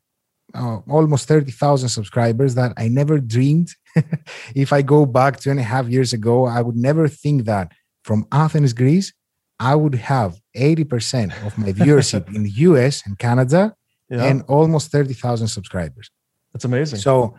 [0.54, 3.70] uh, almost 30,000 subscribers that I never dreamed.
[4.54, 7.72] if I go back two and a half years ago, I would never think that
[8.04, 9.12] from Athens, Greece,
[9.60, 13.74] I would have 80% of my viewership in the US and Canada
[14.10, 14.24] yeah.
[14.24, 16.10] and almost 30,000 subscribers.
[16.52, 17.00] That's amazing.
[17.00, 17.36] So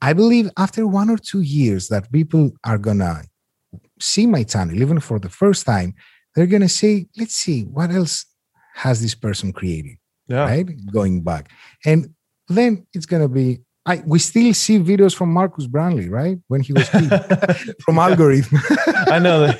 [0.00, 3.24] I believe after one or two years that people are going to
[4.00, 5.94] see my channel, even for the first time,
[6.34, 8.24] they're going to say, let's see, what else
[8.74, 9.96] has this person created?
[10.28, 10.44] Yeah.
[10.44, 10.66] Right?
[10.92, 11.50] Going back.
[11.84, 12.14] And
[12.48, 16.38] then it's going to be I, we still see videos from Marques Brownlee, right?
[16.48, 16.86] When he was
[17.80, 18.60] from algorithm.
[18.86, 19.50] I know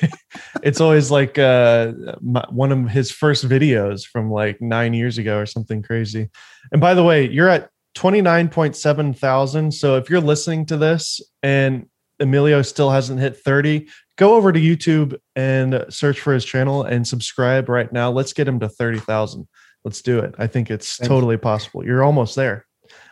[0.62, 5.38] it's always like uh, my, one of his first videos from like nine years ago
[5.38, 6.28] or something crazy.
[6.72, 9.72] And by the way, you're at 29.7 thousand.
[9.72, 11.86] So if you're listening to this and
[12.20, 17.08] Emilio still hasn't hit 30, go over to YouTube and search for his channel and
[17.08, 18.10] subscribe right now.
[18.10, 19.48] Let's get him to 30,000.
[19.84, 20.34] Let's do it.
[20.36, 21.82] I think it's totally possible.
[21.82, 22.66] You're almost there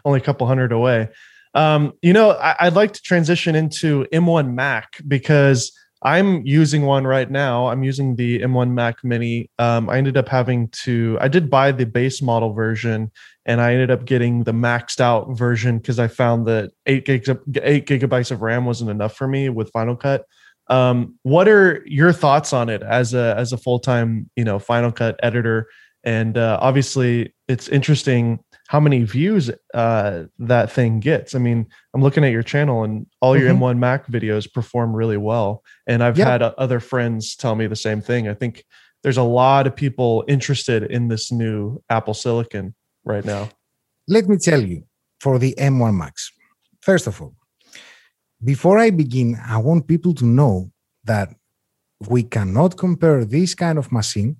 [0.07, 1.11] only a couple hundred away.
[1.55, 7.07] Um, you know, I, would like to transition into M1 Mac because I'm using one
[7.07, 7.69] right now.
[7.69, 9.51] I'm using the M1 Mac Mini.
[9.59, 13.11] Um, I ended up having to, I did buy the base model version
[13.47, 17.29] and I ended up getting the maxed out version because I found that eight gigs,
[17.63, 20.27] eight gigabytes of RAM wasn't enough for me with Final Cut.
[20.69, 24.59] Um, what are your thoughts on it as a as a full time you know
[24.59, 25.69] Final Cut editor?
[26.03, 28.39] And uh, obviously, it's interesting
[28.69, 31.35] how many views uh, that thing gets.
[31.35, 33.63] I mean, I'm looking at your channel and all your mm-hmm.
[33.63, 35.63] M1 Mac videos perform really well.
[35.87, 36.27] And I've yep.
[36.27, 38.29] had uh, other friends tell me the same thing.
[38.29, 38.65] I think
[39.03, 42.75] there's a lot of people interested in this new Apple Silicon
[43.05, 43.49] right now.
[44.09, 44.85] Let me tell you
[45.21, 46.33] for the M1 Macs,
[46.83, 47.35] first of all,
[48.45, 50.71] before I begin, I want people to know
[51.05, 51.35] that
[52.09, 54.37] we cannot compare this kind of machine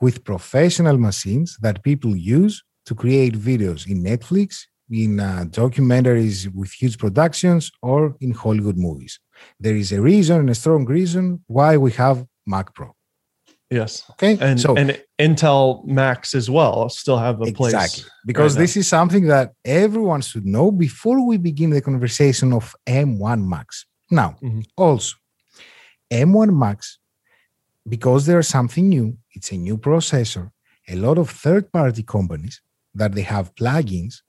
[0.00, 6.72] with professional machines that people use to create videos in Netflix, in uh, documentaries with
[6.72, 9.20] huge productions, or in Hollywood movies.
[9.60, 12.88] There is a reason, and a strong reason, why we have Mac Pro.
[13.70, 13.92] Yes.
[14.12, 14.36] Okay.
[14.40, 17.74] And so and Intel Macs as well still have a place.
[17.74, 18.04] Exactly.
[18.26, 22.74] Because right this is something that everyone should know before we begin the conversation of
[22.88, 23.86] M1 Macs.
[24.10, 24.62] Now, mm-hmm.
[24.76, 25.14] also,
[26.10, 26.98] M1 Macs,
[27.88, 30.50] because there's something new, it's a new processor,
[30.88, 32.60] a lot of third party companies
[32.94, 34.22] that they have plugins,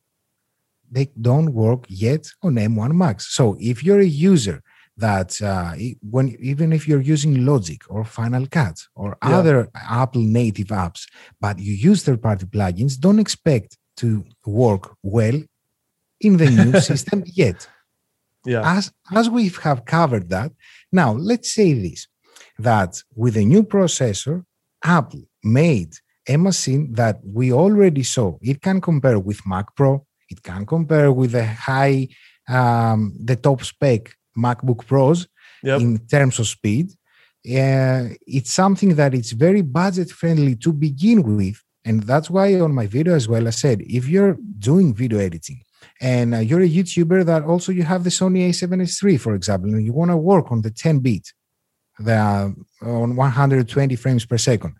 [0.89, 3.33] they don't work yet on M1 Macs.
[3.33, 4.61] So if you're a user
[4.97, 9.37] that uh, when even if you're using Logic or Final Cut or yeah.
[9.37, 11.07] other Apple native apps,
[11.39, 15.41] but you use third-party plugins, don't expect to work well
[16.19, 17.67] in the new system yet.
[18.45, 18.77] Yeah.
[18.77, 20.51] As as we have covered that,
[20.91, 22.07] now let's say this
[22.59, 24.45] that with a new processor,
[24.83, 25.93] Apple made
[26.33, 28.37] a machine that we already saw.
[28.41, 30.05] It can compare with Mac Pro.
[30.29, 32.07] It can compare with the high,
[32.47, 34.01] um, the top spec
[34.37, 35.27] MacBook Pros
[35.63, 35.81] yep.
[35.81, 36.87] in terms of speed.
[37.45, 41.57] Uh, it's something that it's very budget friendly to begin with.
[41.83, 45.61] And that's why on my video as well, I said, if you're doing video editing
[45.99, 49.73] and uh, you're a YouTuber that also you have the Sony a7S III, for example,
[49.73, 51.27] and you want to work on the 10 bit,
[51.99, 52.51] the, uh,
[52.85, 54.75] on 120 frames per second,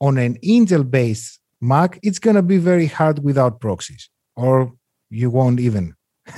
[0.00, 4.72] on an Intel based Mac, it's going to be very hard without proxies, or
[5.10, 5.94] you won't even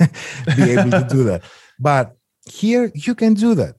[0.55, 1.43] be able to do that.
[1.79, 3.75] But here you can do that.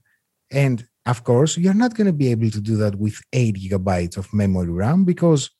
[0.50, 4.16] And of course, you're not going to be able to do that with eight gigabytes
[4.16, 5.50] of memory RAM because,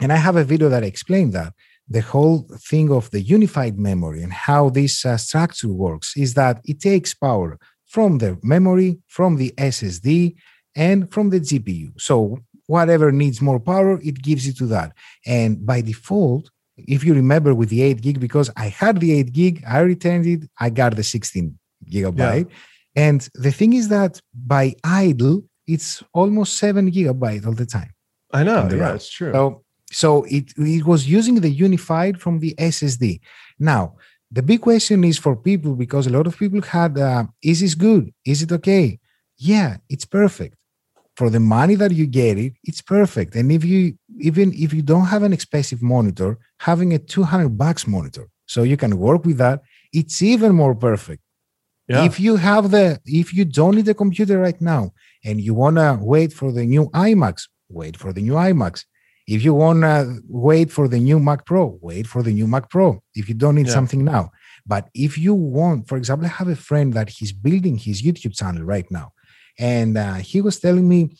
[0.00, 1.52] and I have a video that explained that
[1.88, 6.60] the whole thing of the unified memory and how this uh, structure works is that
[6.64, 10.36] it takes power from the memory, from the SSD,
[10.76, 11.98] and from the GPU.
[12.00, 14.92] So whatever needs more power, it gives it to that.
[15.26, 19.32] And by default, if you remember with the 8 gig, because I had the 8
[19.32, 21.58] gig, I returned it, I got the 16
[21.90, 22.48] gigabyte.
[22.48, 22.56] Yeah.
[22.94, 27.92] And the thing is that by idle, it's almost seven gigabyte all the time.
[28.32, 28.68] I know.
[28.70, 29.32] Yeah, it's true.
[29.32, 33.20] So so it it was using the unified from the SSD.
[33.58, 33.94] Now
[34.30, 37.74] the big question is for people because a lot of people had uh, is this
[37.74, 38.12] good?
[38.24, 38.98] Is it okay?
[39.38, 40.57] Yeah, it's perfect.
[41.18, 43.30] For the money that you get it, it's perfect.
[43.38, 43.80] And if you
[44.28, 46.30] even if you don't have an expensive monitor,
[46.70, 49.58] having a 200 bucks monitor so you can work with that,
[49.92, 51.22] it's even more perfect
[51.88, 52.04] yeah.
[52.04, 54.92] if you have the if you don't need a computer right now
[55.24, 58.84] and you want to wait for the new iMacs wait for the new iMacs
[59.26, 62.70] if you want to wait for the new mac pro wait for the new mac
[62.70, 63.78] pro if you don't need Yeah.
[63.78, 64.30] something now
[64.66, 68.34] but if you want for example i have a friend that he's building his youtube
[68.36, 69.12] channel right now
[69.58, 71.10] and uh, he was telling me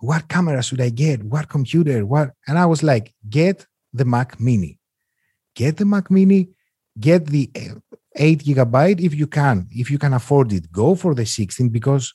[0.00, 1.22] what camera should i get?
[1.24, 2.04] What computer?
[2.04, 2.32] What?
[2.46, 4.78] And i was like get the mac mini.
[5.54, 6.48] Get the mac mini.
[6.98, 7.78] Get the uh,
[8.16, 9.66] 8 gigabyte if you can.
[9.70, 12.12] If you can afford it go for the 16 because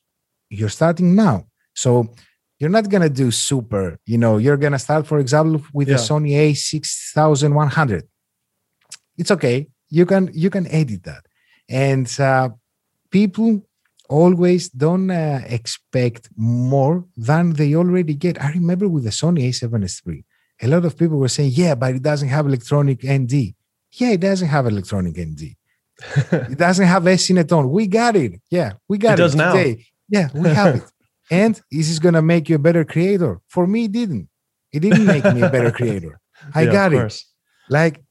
[0.50, 1.48] you're starting now.
[1.76, 2.14] So
[2.60, 5.88] you're not going to do super you know you're going to start for example with
[5.88, 5.96] Yeah.
[5.96, 8.04] the sony a6100
[9.18, 9.68] it's okay.
[9.90, 11.24] You can you can edit that.
[11.68, 12.50] And uh,
[13.12, 13.66] people
[14.10, 20.24] always don't uh, expect more than they already get i remember with the sony a7s3
[20.62, 23.32] a lot of people were saying yeah but it doesn't have electronic nd
[24.00, 25.56] yeah it doesn't have electronic nd
[26.32, 27.70] it doesn't have S-Cinetone.
[27.70, 28.40] We got it.
[28.50, 29.54] Yeah, we got It it, does now.
[30.08, 30.84] Yeah, we have it.
[31.32, 33.40] And is this gonna make you a better creator?
[33.50, 34.30] For me, it didn't.
[34.72, 36.20] It didn't make me a better creator.
[36.56, 37.24] I Yeah, got it.
[37.70, 38.02] Like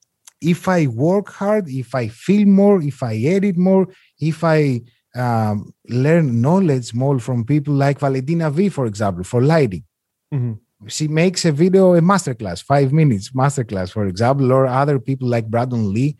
[0.40, 3.88] if I work hard, if I film more, if I edit more,
[4.20, 4.82] if I
[5.14, 9.84] um, learn knowledge more from people like Valentina Vee, for example, for lighting.
[10.32, 10.58] Mhm.
[10.86, 15.48] She makes a video, a masterclass, five minutes masterclass, for example, or other people like
[15.48, 16.16] Brandon Li.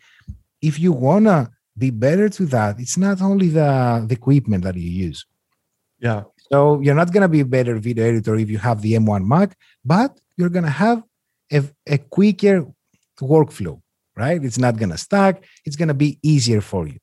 [0.61, 4.89] If you wanna be better to that, it's not only the, the equipment that you
[4.89, 5.25] use.
[5.99, 6.23] Yeah.
[6.51, 9.55] So you're not gonna be a better video editor if you have the M1 Mac,
[9.85, 11.03] but you're gonna have
[11.51, 12.65] a, a quicker
[13.21, 13.81] workflow,
[14.17, 14.43] right?
[14.43, 15.43] It's not gonna stack.
[15.65, 16.97] It's gonna be easier for you.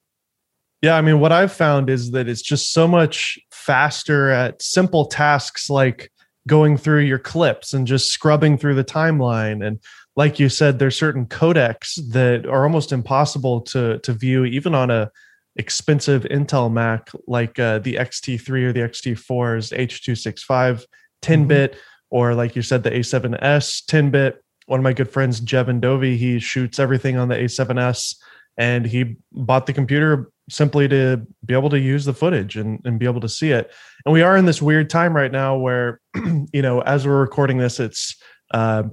[0.82, 5.06] Yeah, I mean, what I've found is that it's just so much faster at simple
[5.06, 6.12] tasks like
[6.46, 9.66] going through your clips and just scrubbing through the timeline.
[9.66, 9.80] And
[10.14, 14.90] like you said, there's certain codecs that are almost impossible to to view, even on
[14.90, 15.10] a
[15.56, 20.84] expensive Intel Mac like uh, the XT3 or the XT4's H265
[21.22, 21.76] 10 bit,
[22.10, 24.42] or like you said, the A7S 10 bit.
[24.66, 28.16] One of my good friends, Jevin Dovey, he shoots everything on the A7S
[28.56, 32.98] and he bought the computer simply to be able to use the footage and, and
[32.98, 33.72] be able to see it.
[34.04, 36.00] And we are in this weird time right now where,
[36.52, 38.16] you know, as we're recording this, it's
[38.52, 38.84] uh,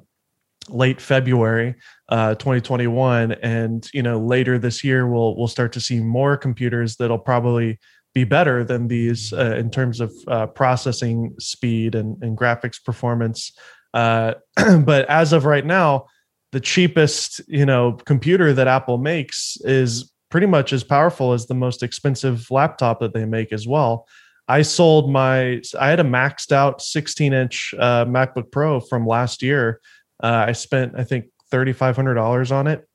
[0.70, 1.76] late February,
[2.10, 6.96] uh, 2021, and you know, later this year we'll we'll start to see more computers
[6.96, 7.80] that'll probably
[8.14, 13.52] be better than these uh, in terms of uh, processing speed and, and graphics performance.
[13.94, 14.36] Uh,
[14.84, 16.06] but as of right now,
[16.52, 21.54] the cheapest you know computer that Apple makes is pretty much as powerful as the
[21.54, 24.08] most expensive laptop that they make as well.
[24.48, 29.44] I sold my I had a maxed out 16 inch uh, MacBook Pro from last
[29.44, 29.80] year.
[30.24, 32.90] Uh, I spent I think thirty five hundred dollars on it,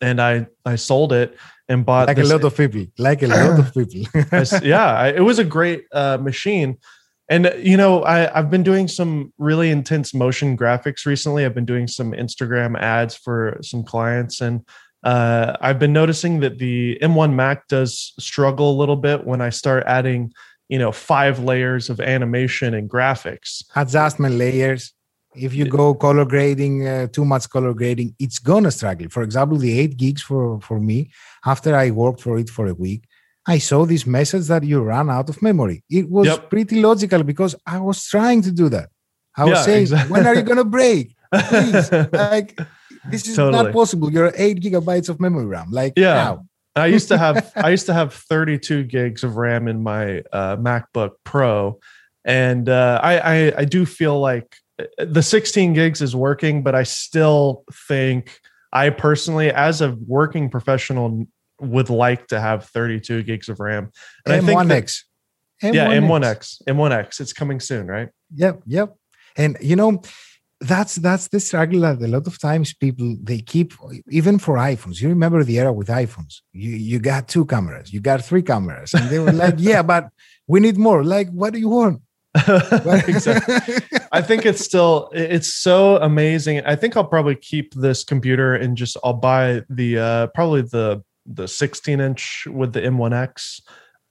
[0.00, 1.36] and I I sold it
[1.68, 2.86] and bought Like a this- lot of people.
[2.98, 4.02] Like a lot of people.
[4.30, 6.78] I yeah, I, it was a great uh, machine.
[7.28, 11.44] And uh, you know, I, I've been doing some really intense motion graphics recently.
[11.44, 14.60] I've been doing some Instagram ads for some clients, and
[15.04, 19.50] uh, I've been noticing that the M1 Mac does struggle a little bit when I
[19.50, 20.32] start adding,
[20.68, 23.64] you know, five layers of animation and graphics.
[23.76, 24.92] Adjustment layers.
[25.36, 29.08] If you go color grading, uh, too much color grading, it's gonna struggle.
[29.08, 31.10] For example, the eight gigs for for me,
[31.46, 33.04] after I worked for it for a week,
[33.46, 35.84] I saw this message that you ran out of memory.
[35.88, 36.50] It was Yep.
[36.50, 38.88] pretty logical because I was trying to do that.
[39.36, 40.10] I was Yeah, saying, exactly.
[40.12, 41.14] when are you gonna break?
[41.48, 42.58] Please, like
[43.08, 43.64] this is Totally.
[43.64, 44.12] not possible.
[44.12, 45.70] You're eight gigabytes of memory RAM.
[45.70, 46.22] Like, Yeah.
[46.24, 46.46] how?
[46.76, 50.56] I used to have I used to have 32 gigs of RAM in my uh,
[50.56, 51.80] MacBook Pro,
[52.24, 56.74] and uh, I, I I do feel like uh, the 16 gigs is working, but
[56.74, 58.38] I still think
[58.72, 61.26] I personally, as a working professional,
[61.60, 63.90] would like to have 32 gigs of RAM.
[64.24, 65.02] And I think that- M1X.
[65.62, 68.08] yeah, M1X, M1X, it's coming soon, right?
[68.36, 68.94] Yep, yep.
[69.36, 70.00] And you know,
[70.60, 73.72] that's that's the struggle that a lot of times people they keep
[74.08, 75.00] even for iPhones.
[75.00, 76.40] You remember the era with iPhones.
[76.52, 80.10] You you got two cameras, you got three cameras, and they were like, yeah, but
[80.46, 81.02] we need more.
[81.02, 82.02] Like, what do you want?
[83.08, 83.76] exactly.
[84.12, 86.60] I think it's still it's so amazing.
[86.64, 91.02] I think I'll probably keep this computer and just I'll buy the uh probably the
[91.26, 93.60] the 16 inch with the M1X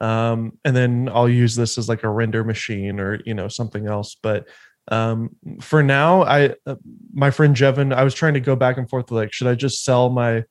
[0.01, 3.87] um, and then I'll use this as like a render machine or you know something
[3.87, 4.15] else.
[4.21, 4.47] But
[4.89, 5.29] um,
[5.61, 6.75] for now, I uh,
[7.13, 9.83] my friend Jevin, I was trying to go back and forth like, should I just
[9.83, 10.43] sell my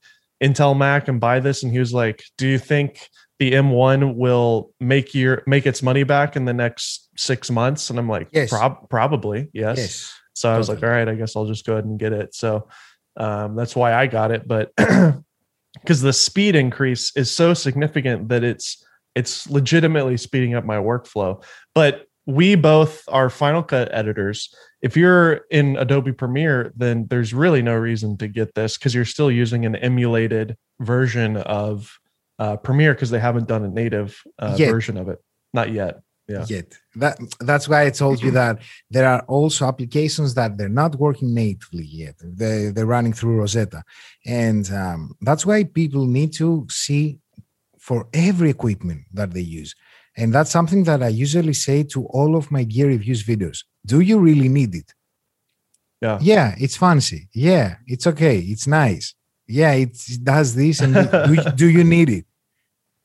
[0.42, 1.62] Intel Mac and buy this?
[1.62, 3.08] And he was like, Do you think
[3.38, 7.90] the M1 will make your make its money back in the next six months?
[7.90, 8.50] And I'm like, yes.
[8.50, 9.78] Prob- probably, yes.
[9.78, 10.14] yes.
[10.34, 12.32] So I was like, all right, I guess I'll just go ahead and get it.
[12.32, 12.68] So
[13.16, 14.46] um, that's why I got it.
[14.46, 18.84] But because the speed increase is so significant that it's
[19.16, 21.42] it's legitimately speeding up my workflow.
[21.74, 24.54] But we both are Final Cut editors.
[24.82, 29.04] If you're in Adobe Premiere, then there's really no reason to get this because you're
[29.04, 31.98] still using an emulated version of
[32.38, 35.18] uh, Premiere because they haven't done a native uh, version of it.
[35.52, 36.44] Not yet yeah.
[36.48, 36.78] yet.
[36.96, 38.60] That that's why I told you that
[38.90, 42.16] there are also applications that they're not working natively yet.
[42.22, 43.82] They they're running through Rosetta,
[44.26, 47.18] and um, that's why people need to see
[47.78, 49.74] for every equipment that they use.
[50.18, 53.58] And that's something that I usually say to all of my gear reviews videos.
[53.86, 54.92] Do you really need it?
[56.02, 56.18] Yeah.
[56.20, 57.28] Yeah, it's fancy.
[57.32, 58.38] Yeah, it's okay.
[58.38, 59.14] It's nice.
[59.46, 60.80] Yeah, it does this.
[60.80, 62.24] And do, do you need it?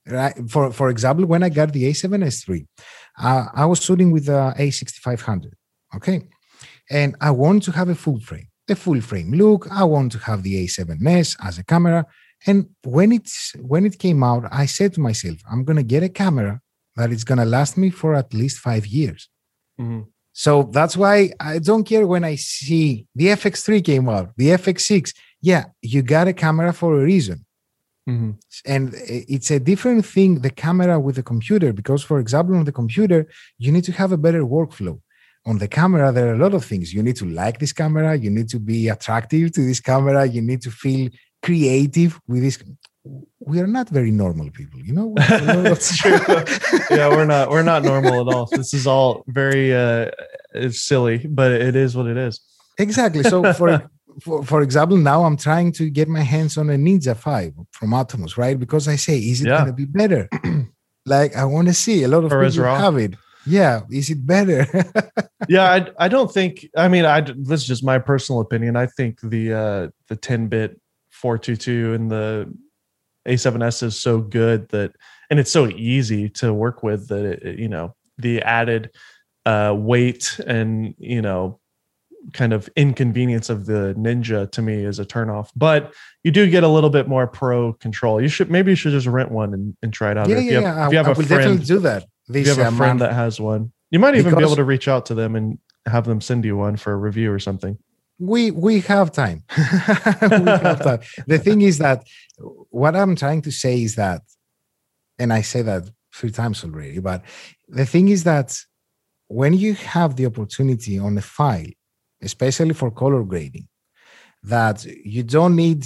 [0.07, 0.35] Right.
[0.49, 2.67] For for example, when I got the A7S3,
[3.19, 5.51] uh, I was shooting with the A6500.
[5.95, 6.27] Okay.
[6.89, 9.67] And I want to have a full frame, the full frame look.
[9.71, 12.05] I want to have the A7S as a camera.
[12.45, 16.09] And when it's when it came out, I said to myself, I'm gonna get a
[16.09, 16.59] camera
[16.95, 19.29] that is gonna last me for at least five years.
[19.79, 20.01] Mm-hmm.
[20.33, 25.13] So that's why I don't care when I see the FX3 came out, the FX6.
[25.41, 27.45] Yeah, you got a camera for a reason.
[28.09, 28.31] Mm-hmm.
[28.65, 32.71] And it's a different thing, the camera with the computer, because, for example, on the
[32.71, 34.99] computer, you need to have a better workflow.
[35.45, 36.93] On the camera, there are a lot of things.
[36.93, 40.41] You need to like this camera, you need to be attractive to this camera, you
[40.41, 41.09] need to feel
[41.41, 42.61] creative with this.
[43.39, 45.13] We are not very normal people, you know.
[45.17, 46.17] That's true.
[46.89, 47.49] yeah, we're not.
[47.49, 48.45] We're not normal at all.
[48.45, 50.11] This is all very uh,
[50.69, 52.39] silly, but it is what it is.
[52.77, 53.23] Exactly.
[53.23, 53.89] So, for
[54.21, 57.91] for, for example, now I'm trying to get my hands on a Ninja 5 from
[57.91, 58.59] Atomos, right?
[58.59, 59.57] Because I say, is it yeah.
[59.57, 60.29] going to be better?
[61.05, 63.15] like, I want to see a lot of or people have it.
[63.45, 64.65] Yeah, is it better?
[65.49, 66.65] yeah, I, I don't think.
[66.77, 68.77] I mean, I this is just my personal opinion.
[68.77, 70.79] I think the uh the 10 bit
[71.11, 72.53] 422 and the
[73.27, 74.95] A7S is so good that,
[75.29, 78.91] and it's so easy to work with that it, you know the added
[79.45, 81.59] uh weight and you know
[82.31, 85.49] kind of inconvenience of the ninja to me is a turnoff.
[85.55, 85.93] But
[86.23, 88.21] you do get a little bit more pro control.
[88.21, 90.29] You should maybe you should just rent one and, and try it out.
[90.29, 90.85] Yeah, if, yeah, you have, yeah.
[90.85, 92.05] if you have I, a I friend definitely do that.
[92.29, 94.87] if you have a friend that has one you might even be able to reach
[94.87, 97.77] out to them and have them send you one for a review or something
[98.19, 102.03] we we have time we have time the thing is that
[102.69, 104.21] what i'm trying to say is that
[105.19, 107.23] and i say that three times already but
[107.67, 108.57] the thing is that
[109.27, 111.65] when you have the opportunity on a file
[112.23, 113.67] especially for color grading,
[114.41, 115.85] that you don't need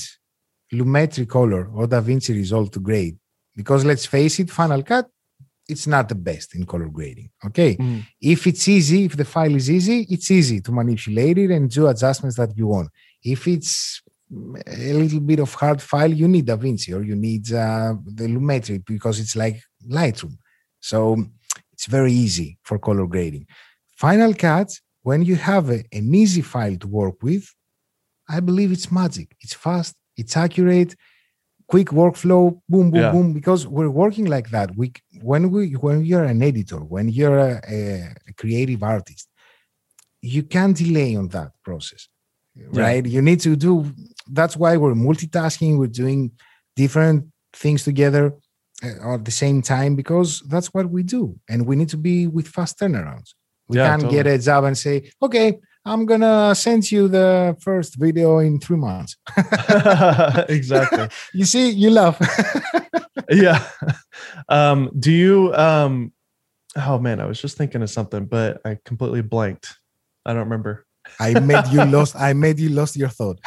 [0.74, 3.18] Lumetri color or DaVinci Resolve to grade.
[3.56, 5.10] Because let's face it, Final Cut,
[5.68, 7.30] it's not the best in color grading.
[7.46, 7.76] Okay.
[7.76, 8.04] Mm.
[8.22, 11.88] If it's easy, if the file is easy, it's easy to manipulate it and do
[11.88, 12.90] adjustments that you want.
[13.24, 14.02] If it's
[14.32, 18.84] a little bit of hard file, you need DaVinci or you need uh, the Lumetri
[18.86, 20.38] because it's like Lightroom.
[20.80, 21.18] So
[21.74, 23.48] it's very easy for color grading.
[23.96, 24.70] Final Cut
[25.04, 27.46] when you have a, an easy file to work with,
[28.28, 29.36] I believe it's magic.
[29.40, 30.96] It's fast, it's accurate,
[31.68, 33.12] quick workflow, boom, boom, yeah.
[33.12, 33.34] boom.
[33.34, 34.76] Because we're working like that.
[34.76, 37.62] We when we when you're an editor, when you're a,
[38.28, 39.28] a creative artist,
[40.22, 42.08] you can't delay on that process,
[42.56, 43.06] right?
[43.06, 43.12] Yeah.
[43.12, 43.92] You need to do.
[44.32, 45.78] That's why we're multitasking.
[45.78, 46.32] We're doing
[46.76, 48.34] different things together
[48.84, 52.28] uh, at the same time because that's what we do, and we need to be
[52.28, 53.34] with fast turnarounds.
[53.68, 54.24] We yeah, can't totally.
[54.24, 58.78] get a job and say, okay, I'm gonna send you the first video in three
[58.78, 59.16] months.
[60.50, 61.08] exactly.
[61.34, 62.20] you see, you laugh.
[63.30, 63.64] yeah.
[64.50, 66.12] Um, do you um
[66.76, 69.78] oh man, I was just thinking of something, but I completely blanked.
[70.26, 70.86] I don't remember.
[71.22, 73.40] I made you lost I made you lost your thought.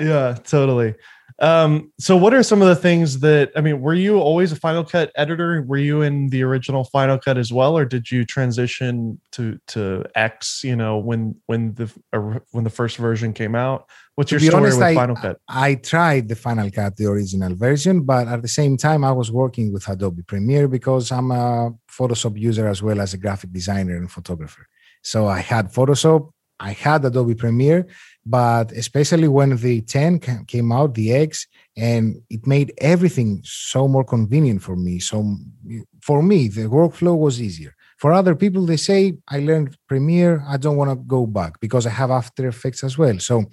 [0.00, 0.94] yeah, totally.
[1.40, 4.56] Um, so what are some of the things that I mean, were you always a
[4.56, 5.62] Final Cut editor?
[5.62, 10.04] Were you in the original Final Cut as well, or did you transition to to
[10.16, 13.88] X, you know, when when the uh, when the first version came out?
[14.16, 15.40] What's your story honest, with I, Final Cut?
[15.48, 19.30] I tried the Final Cut, the original version, but at the same time I was
[19.30, 23.96] working with Adobe Premiere because I'm a Photoshop user as well as a graphic designer
[23.96, 24.66] and photographer.
[25.02, 27.86] So I had Photoshop I had Adobe Premiere,
[28.28, 34.04] but especially when the 10 came out, the X, and it made everything so more
[34.04, 34.98] convenient for me.
[34.98, 35.36] So
[36.02, 37.74] for me, the workflow was easier.
[37.96, 41.86] For other people, they say, I learned Premiere, I don't want to go back because
[41.86, 43.18] I have After Effects as well.
[43.18, 43.46] So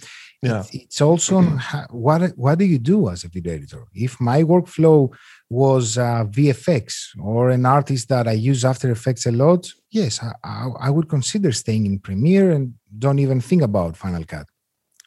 [0.45, 0.59] yeah.
[0.59, 1.41] It, it's also
[1.89, 3.85] what what do you do as a video editor?
[3.93, 5.13] If my workflow
[5.49, 10.33] was uh, VFX or an artist that I use After Effects a lot, yes, I,
[10.43, 14.47] I, I, would consider staying in Premiere and don't even think about Final Cut,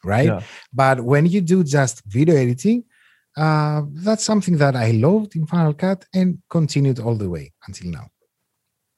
[0.05, 0.27] right?
[0.27, 0.43] Yeah.
[0.73, 2.85] But when you do just video editing,
[3.37, 7.91] uh, that's something that I loved in Final Cut and continued all the way until
[7.91, 8.09] now.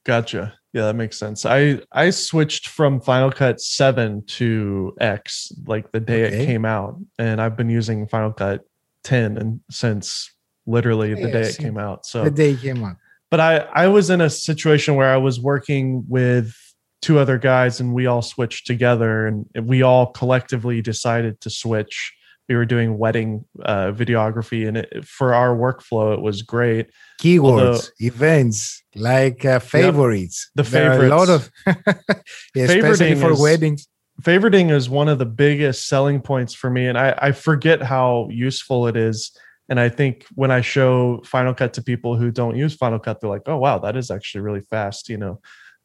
[0.04, 0.54] Gotcha.
[0.72, 1.44] Yeah, that makes sense.
[1.44, 6.42] I I switched from Final Cut 7 to X like the day okay.
[6.42, 8.62] it came out and I've been using Final Cut
[9.04, 10.32] 10 and since
[10.66, 12.06] literally the day it came out.
[12.06, 12.96] So the day it came out.
[13.30, 16.54] But I I was in a situation where I was working with
[17.02, 22.12] two other guys and we all switched together and we all collectively decided to switch.
[22.48, 26.90] We were doing wedding uh, videography and it, for our workflow it was great.
[27.22, 30.50] Keywords, Although, events, like uh, favorites.
[30.56, 31.12] Yep, the favorites.
[31.12, 31.50] a lot of
[32.56, 33.88] especially for is, weddings.
[34.22, 38.28] Favoriting is one of the biggest selling points for me and I, I forget how
[38.30, 39.30] useful it is
[39.70, 43.20] and I think when I show Final Cut to people who don't use Final Cut,
[43.20, 45.40] they're like, "Oh wow, that is actually really fast." You know,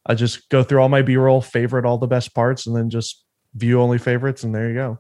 [0.06, 3.24] I just go through all my B-roll, favorite all the best parts, and then just
[3.54, 5.00] view only favorites, and there you go.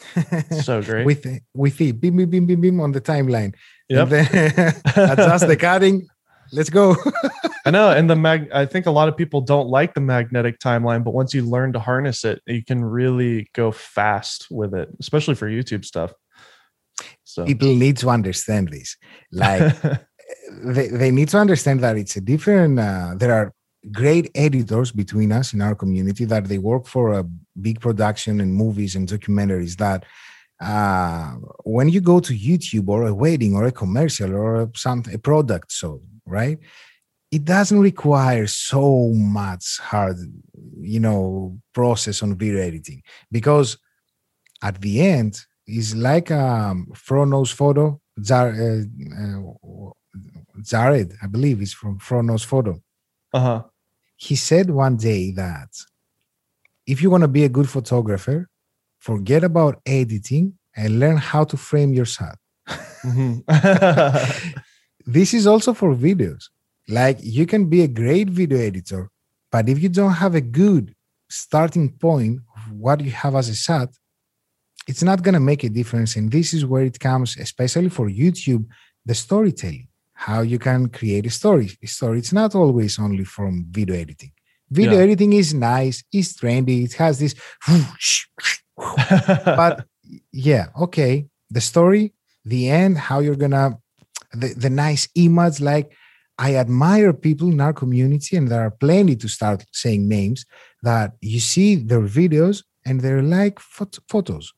[0.62, 1.24] so great with
[1.54, 3.54] with the beam beam beam beam beam on the timeline.
[3.88, 4.10] Yep.
[4.10, 6.06] And then adjust the cutting.
[6.52, 6.96] Let's go.
[7.64, 8.50] I know, and the mag.
[8.52, 11.72] I think a lot of people don't like the magnetic timeline, but once you learn
[11.74, 16.12] to harness it, you can really go fast with it, especially for YouTube stuff.
[17.24, 18.96] So people need to understand this.
[19.30, 19.76] Like
[20.50, 23.52] they, they need to understand that it's a different uh, there are
[23.90, 27.24] great editors between us in our community that they work for a
[27.60, 30.04] big production and movies and documentaries that
[30.60, 31.32] uh,
[31.64, 35.18] when you go to YouTube or a wedding or a commercial or a, some a
[35.18, 36.58] product so right
[37.30, 40.16] it doesn't require so much hard
[40.80, 43.02] you know process on video editing
[43.32, 43.78] because
[44.62, 48.00] at the end is like um FroKnowsPhoto.
[48.20, 48.82] Jar, uh,
[49.22, 49.90] uh,
[50.62, 52.82] Jared, I believe, is from FroKnowsPhoto.
[53.32, 53.62] Uh-huh.
[54.16, 55.68] He said one day that
[56.86, 58.48] if you want to be a good photographer,
[58.98, 62.36] forget about editing and learn how to frame your shot.
[63.04, 63.40] Mm-hmm.
[65.06, 66.44] this is also for videos.
[66.88, 69.10] Like you can be a great video editor,
[69.50, 70.94] but if you don't have a good
[71.28, 73.90] starting point of what you have as a shot,
[74.86, 76.16] it's not going to make a difference.
[76.16, 78.66] And this is where it comes, especially for YouTube,
[79.06, 79.88] the storytelling,
[80.26, 81.68] how you can create a story.
[81.82, 84.32] A story, it's not always only from video editing.
[84.70, 85.04] Video yeah.
[85.06, 87.34] editing is nice, it's trendy, it has this,
[89.60, 89.86] but
[90.30, 91.26] yeah, okay.
[91.50, 92.12] The story,
[92.44, 93.78] the end, how you're gonna,
[94.32, 95.90] the, the nice image, like
[96.38, 100.44] I admire people in our community, and there are plenty to start saying names
[100.82, 104.52] that you see their videos and they're like phot- photos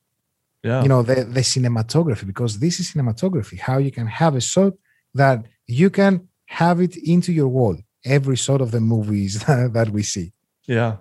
[0.63, 0.81] yeah.
[0.81, 4.73] you know the, the cinematography because this is cinematography how you can have a shot
[5.13, 10.03] that you can have it into your wall every sort of the movies that we
[10.03, 10.31] see
[10.67, 10.97] yeah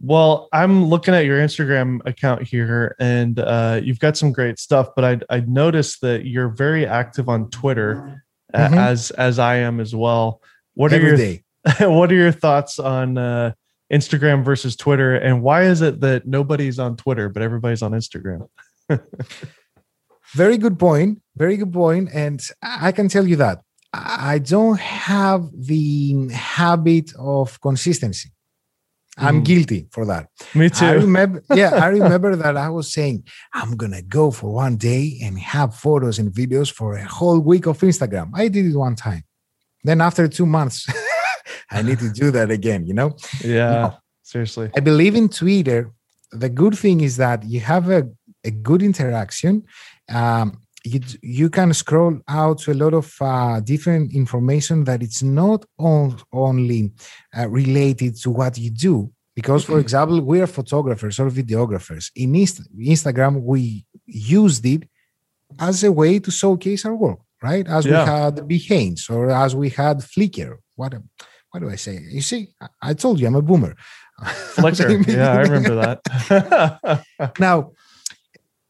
[0.00, 4.88] well i'm looking at your instagram account here and uh, you've got some great stuff
[4.94, 8.22] but i i noticed that you're very active on twitter
[8.54, 8.74] mm-hmm.
[8.74, 10.40] as as i am as well
[10.74, 11.44] what every are your day.
[11.80, 13.52] what are your thoughts on uh,
[13.92, 18.48] Instagram versus Twitter, and why is it that nobody's on Twitter but everybody's on Instagram?
[20.34, 21.20] Very good point.
[21.36, 22.10] Very good point.
[22.12, 23.60] And I can tell you that
[23.92, 28.30] I don't have the habit of consistency.
[29.16, 29.44] I'm mm.
[29.44, 30.28] guilty for that.
[30.54, 30.86] Me too.
[30.86, 35.20] I remember, yeah, I remember that I was saying I'm gonna go for one day
[35.22, 38.30] and have photos and videos for a whole week of Instagram.
[38.34, 39.22] I did it one time.
[39.84, 40.86] Then after two months,
[41.70, 43.16] I need to do that again, you know?
[43.42, 43.94] Yeah, no.
[44.22, 44.70] seriously.
[44.76, 45.92] I believe in Twitter.
[46.32, 48.08] The good thing is that you have a,
[48.42, 49.62] a good interaction.
[50.08, 55.22] Um, you, you can scroll out to a lot of uh, different information that it's
[55.22, 56.92] not all, only
[57.36, 59.10] uh, related to what you do.
[59.34, 62.10] Because, for example, we are photographers or videographers.
[62.14, 64.88] In Inst- Instagram, we used it
[65.58, 67.66] as a way to showcase our work, right?
[67.66, 68.04] As yeah.
[68.04, 71.04] we had Behance or as we had Flickr, whatever
[71.54, 72.00] what do I say?
[72.10, 72.48] You see,
[72.82, 73.76] I told you I'm a boomer.
[74.56, 75.06] Flickr.
[75.16, 77.04] yeah, I remember that.
[77.38, 77.70] now,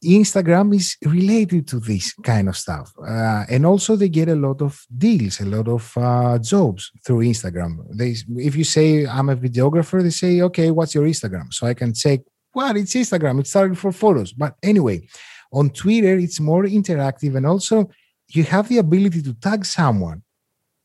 [0.04, 2.92] Instagram is related to this kind of stuff.
[2.98, 7.20] Uh, and also they get a lot of deals, a lot of uh, jobs through
[7.20, 7.78] Instagram.
[7.96, 11.52] They, if you say I'm a videographer, they say, okay, what's your Instagram?
[11.52, 12.20] So I can check,
[12.54, 13.40] well, it's Instagram.
[13.40, 14.32] It started for photos.
[14.32, 15.08] But anyway,
[15.52, 17.36] on Twitter, it's more interactive.
[17.36, 17.90] And also
[18.28, 20.22] you have the ability to tag someone,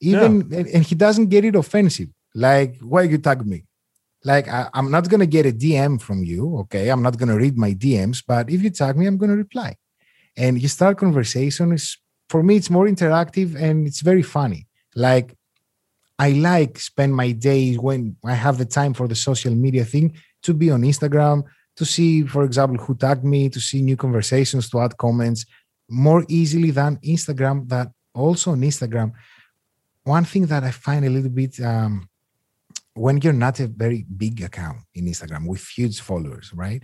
[0.01, 0.57] even, yeah.
[0.59, 2.09] and, and he doesn't get it offensive.
[2.35, 3.65] Like, why you tag me?
[4.23, 6.89] Like I, am not going to get a dm from you okay?
[6.89, 9.37] I'm not going to read my dms but if you tag me i'm going to
[9.37, 9.75] reply.
[10.37, 11.97] And you start conversation is
[12.29, 14.67] for me it's more interactive and it's very funny.
[14.95, 15.35] Like
[16.17, 20.13] i like spend my days when i have the time for the social media thing
[20.43, 21.43] to be on instagram
[21.77, 25.45] to see for example who tagged me to see new conversations to add comments
[25.89, 29.11] more easily than instagram that also on instagram.
[30.03, 32.09] One thing that i find a little bit um,
[32.99, 36.83] when you're not a very big account in Instagram with huge followers, right?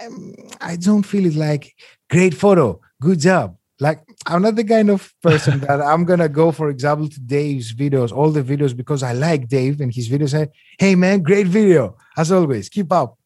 [0.00, 1.74] I'm, I do not feel it like
[2.10, 3.56] great photo, good job.
[3.80, 7.72] Like I'm not the kind of person that I'm gonna go, for example, to Dave's
[7.72, 11.46] videos, all the videos because I like Dave and his videos say, "Hey man, great
[11.46, 13.16] video as always, keep up."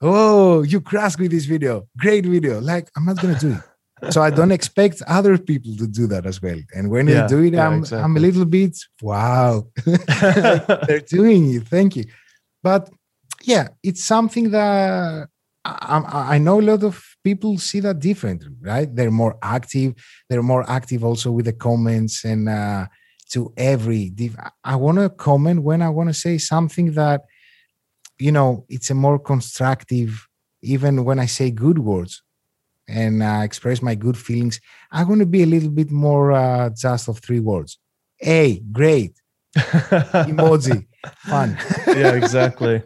[0.00, 2.60] Oh, you crashed with this video, great video.
[2.60, 3.60] Like I'm not gonna do it
[4.10, 6.60] so I don't expect other people to do that as well.
[6.74, 8.04] And when yeah, they do it, yeah, I'm exactly.
[8.04, 11.68] I'm a little bit wow, they're doing it.
[11.68, 12.04] Thank you.
[12.62, 12.90] But
[13.42, 15.28] yeah, it's something that
[15.64, 18.94] I, I, know a lot of people see that differently, right?
[18.94, 19.94] They're more active.
[20.28, 22.86] They're more active also with the comments and uh,
[23.32, 24.12] to every.
[24.64, 27.22] I want to comment when I want to say something that
[28.18, 30.26] you know it's a more constructive.
[30.62, 32.22] Even when I say good words,
[32.88, 34.60] and uh, express my good feelings,
[34.90, 37.78] I'm going to be a little bit more uh, just of three words.
[38.16, 39.20] Hey, great.
[39.56, 40.86] Emoji,
[41.26, 41.56] fun.
[41.86, 42.82] yeah, exactly.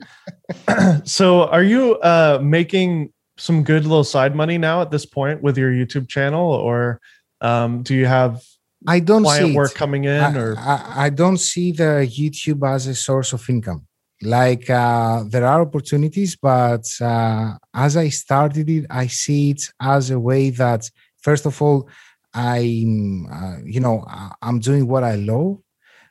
[1.04, 5.56] so, are you uh, making some good little side money now at this point with
[5.58, 7.00] your YouTube channel, or
[7.40, 8.42] um, do you have
[8.86, 12.66] I don't client see work coming in, I, or I, I don't see the YouTube
[12.68, 13.86] as a source of income
[14.22, 20.10] like uh, there are opportunities but uh, as i started it i see it as
[20.10, 20.88] a way that
[21.20, 21.88] first of all
[22.34, 24.04] i'm uh, you know
[24.40, 25.58] i'm doing what i love.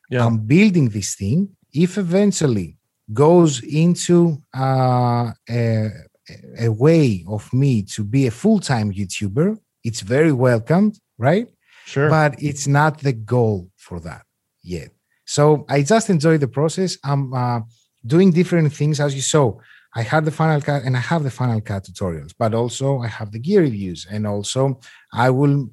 [0.10, 0.26] Yeah.
[0.26, 1.56] i'm building this thing.
[1.74, 2.78] If eventually
[3.14, 5.90] goes into uh, a,
[6.60, 11.48] a way of me to be a full-time youtuber it's very welcomed right?
[11.86, 12.10] Sure.
[12.10, 14.24] But it's not the goal for that
[14.64, 14.90] yet.
[15.26, 16.98] So i just enjoy the process.
[17.04, 17.62] I'm uh,
[18.06, 19.54] doing different things as you saw.
[19.94, 23.08] I had the Final Cut and I have the Final Cut tutorials, but also I
[23.08, 24.08] have the gear reviews.
[24.10, 24.80] And also
[25.14, 25.70] I will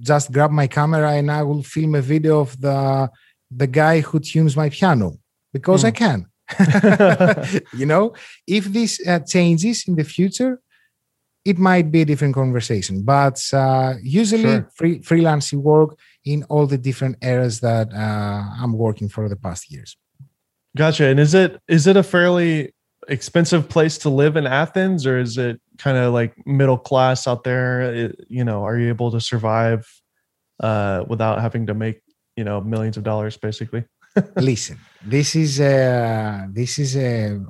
[0.00, 3.08] just grab my camera and I will film a video of the
[3.50, 5.12] the guy who tunes my piano
[5.52, 5.86] because mm.
[5.86, 5.96] I hmm.
[5.96, 6.26] can.
[7.76, 8.12] you know,
[8.46, 10.60] if this uh, changes in the future,
[11.44, 13.02] it might be a different conversation.
[13.02, 14.70] But uh, usually, sure.
[14.74, 19.70] free, freelancing work in all the different areas that uh, I'm working for the past
[19.70, 19.96] years.
[20.76, 21.06] Gotcha.
[21.06, 22.72] And is it is it a fairly
[23.08, 27.44] expensive place to live in Athens, or is it kind of like middle class out
[27.44, 27.82] there?
[27.92, 29.86] It, you know, are you able to survive
[30.60, 32.02] uh, without having to make
[32.36, 33.84] you know millions of dollars, basically?
[34.36, 36.96] Listen, this is a, this is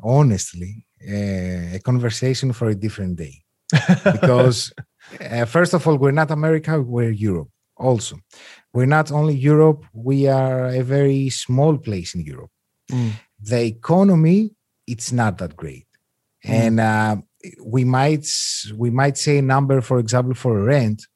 [0.02, 3.42] honestly a, a conversation for a different day
[4.04, 4.72] because
[5.30, 7.48] uh, first of all, we're not America, we're Europe.
[7.76, 8.16] Also,
[8.74, 12.50] we're not only Europe; we are a very small place in Europe
[12.90, 13.12] mm.
[13.40, 14.50] the economy
[14.86, 15.86] it's not that great
[16.44, 16.50] mm.
[16.50, 17.16] and uh,
[17.64, 18.26] we might
[18.76, 21.06] we might say a number for example for rent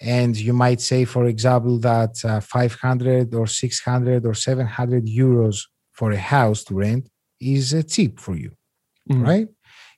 [0.00, 6.12] and you might say for example that uh, 500 or 600 or 700 euros for
[6.12, 7.08] a house to rent
[7.40, 8.52] is uh, cheap for you
[9.10, 9.26] mm.
[9.26, 9.48] right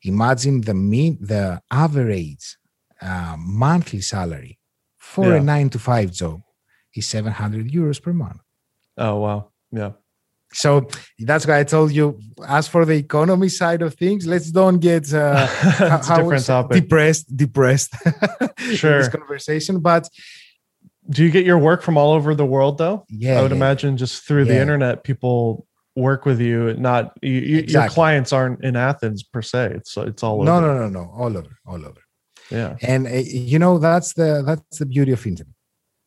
[0.02, 2.56] imagine the mean the average
[3.00, 4.58] uh, monthly salary
[4.98, 5.36] for yeah.
[5.36, 6.40] a 9 to 5 job
[6.94, 8.40] is 700 euros per month
[8.98, 9.92] oh wow yeah
[10.54, 10.88] so
[11.18, 12.18] that's why I told you.
[12.46, 15.46] As for the economy side of things, let's don't get uh,
[16.16, 16.82] different topic.
[16.82, 17.36] depressed.
[17.36, 17.92] Depressed.
[18.58, 18.98] sure.
[18.98, 20.08] this conversation, but
[21.10, 23.04] do you get your work from all over the world though?
[23.08, 23.56] Yeah, I would yeah.
[23.56, 24.54] imagine just through yeah.
[24.54, 26.74] the internet, people work with you.
[26.74, 27.72] Not you, exactly.
[27.72, 29.72] your clients aren't in Athens per se.
[29.74, 30.44] It's it's all over.
[30.44, 32.00] No, no, no, no, all over, all over.
[32.50, 35.54] Yeah, and uh, you know that's the that's the beauty of internet.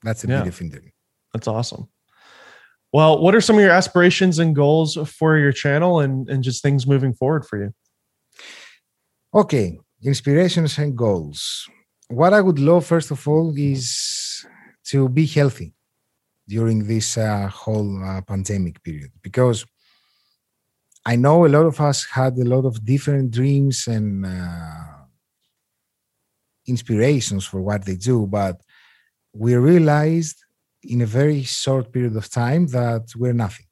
[0.04, 0.38] That's the yeah.
[0.38, 0.92] beauty of internet.
[1.34, 1.90] That's awesome.
[2.94, 6.62] Well, what are some of your aspirations and goals for your channel and, and just
[6.64, 7.74] things moving forward for you?
[9.34, 11.68] Okay, inspirations and goals.
[12.08, 14.46] What I would love, first of all, is
[14.86, 15.74] to be healthy
[16.48, 19.66] during this uh, whole uh, pandemic period because
[21.06, 25.06] I know a lot of us had a lot of different dreams and uh,
[26.66, 28.62] inspirations for what they do, but
[29.34, 30.44] we realized
[30.88, 33.66] in a very short period of time that we're nothing.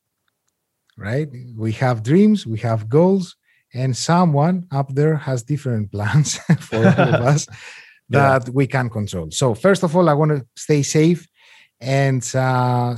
[0.97, 1.27] Right?
[1.55, 3.35] We have dreams, we have goals,
[3.73, 7.47] and someone up there has different plans for all of us
[8.09, 8.51] that yeah.
[8.53, 9.29] we can control.
[9.31, 11.27] So first of all, I want to stay safe,
[11.81, 12.95] and uh,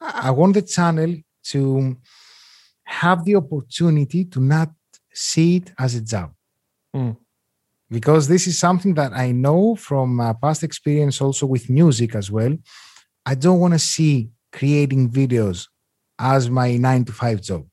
[0.00, 1.96] I want the channel to
[2.84, 4.70] have the opportunity to not
[5.12, 6.32] see it as a job.
[6.94, 7.16] Mm.
[7.90, 12.30] Because this is something that I know from uh, past experience also with music as
[12.30, 12.56] well.
[13.26, 15.68] I don't want to see creating videos
[16.18, 17.66] as my nine to five job.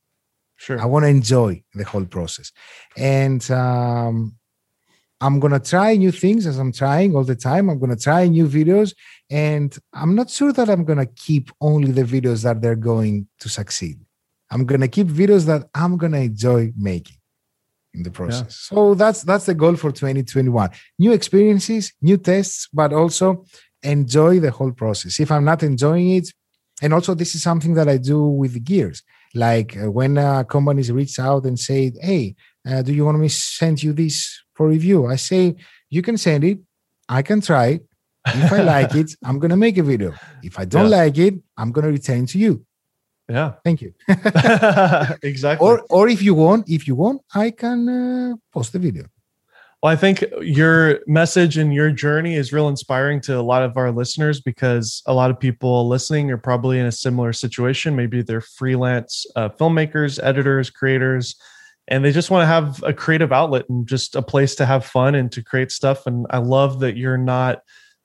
[0.58, 0.80] Sure.
[0.82, 2.52] I want to enjoy the whole process.
[2.98, 4.36] And um,
[5.22, 7.70] I'm going to try new things as I'm trying all the time.
[7.70, 8.94] I'm going to try new videos.
[9.30, 13.28] And I'm not sure that I'm going to keep only the videos that they're going
[13.40, 14.00] to succeed.
[14.50, 17.18] I'm going to keep videos that I'm going to enjoy making
[17.94, 18.70] in the process.
[18.72, 18.76] Yeah.
[18.76, 20.70] So that's that's the goal for 2021.
[21.00, 23.46] New experiences, new tests, but also
[23.84, 25.20] enjoy the whole process.
[25.20, 26.30] If I'm not enjoying it,
[26.82, 29.04] and also this is something that I do with the gears.
[29.36, 32.36] Like uh, when uh, companies reach out and say, "Hey,
[32.68, 35.56] uh, do you want me to send you this for review?" I say,
[35.90, 36.60] "You can send it.
[37.10, 37.86] I can try it.
[38.26, 40.14] If I like it, I'm gonna make a video.
[40.44, 40.98] If I don't yeah.
[40.98, 42.66] like it, I'm gonna return to you."
[43.30, 43.54] Yeah.
[43.64, 43.94] Thank you.
[45.24, 45.66] exactly.
[45.66, 49.06] Or or if you want, if you want, I can uh, post the video.
[49.84, 53.76] Well, I think your message and your journey is real inspiring to a lot of
[53.76, 57.94] our listeners because a lot of people listening are probably in a similar situation.
[57.94, 61.36] Maybe they're freelance uh, filmmakers, editors, creators,
[61.90, 64.86] and they just want to have a creative outlet and just a place to have
[64.86, 66.08] fun and to create stuff.
[66.08, 67.60] And I love that you're not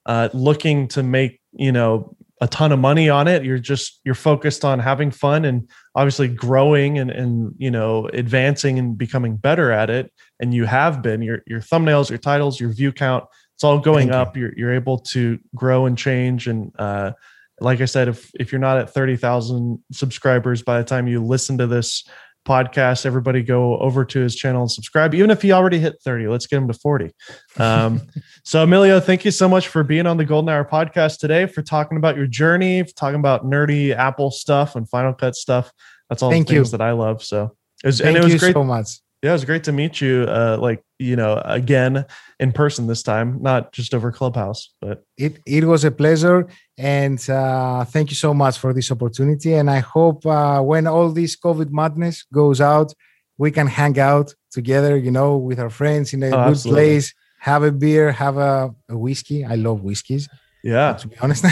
[0.04, 4.14] uh, looking to make you know a ton of money on it you're just you're
[4.14, 9.72] focused on having fun and obviously growing and and you know advancing and becoming better
[9.72, 13.24] at it and you have been your your thumbnails your titles your view count
[13.54, 14.44] it's all going Thank up you.
[14.44, 17.12] are you're, you're able to grow and change and uh
[17.60, 21.58] like i said if if you're not at 30,000 subscribers by the time you listen
[21.58, 22.04] to this
[22.48, 23.06] podcast.
[23.06, 25.14] Everybody go over to his channel and subscribe.
[25.14, 27.10] Even if he already hit 30, let's get him to 40.
[27.58, 28.02] Um,
[28.44, 31.62] so, Emilio, thank you so much for being on the Golden Hour podcast today, for
[31.62, 35.70] talking about your journey, for talking about nerdy Apple stuff and Final Cut stuff.
[36.08, 36.78] That's all thank the things you.
[36.78, 37.22] that I love.
[37.22, 38.54] So, it was, thank and it was great.
[38.54, 40.26] so much yeah, it was great to meet you.
[40.28, 42.04] Uh, like you know, again
[42.38, 44.72] in person this time, not just over Clubhouse.
[44.80, 46.46] But it it was a pleasure,
[46.76, 49.54] and uh, thank you so much for this opportunity.
[49.54, 52.92] And I hope uh, when all this COVID madness goes out,
[53.38, 54.96] we can hang out together.
[54.96, 56.84] You know, with our friends in a oh, good absolutely.
[56.84, 59.44] place, have a beer, have a, a whiskey.
[59.44, 60.28] I love whiskeys.
[60.62, 61.44] Yeah, to be honest,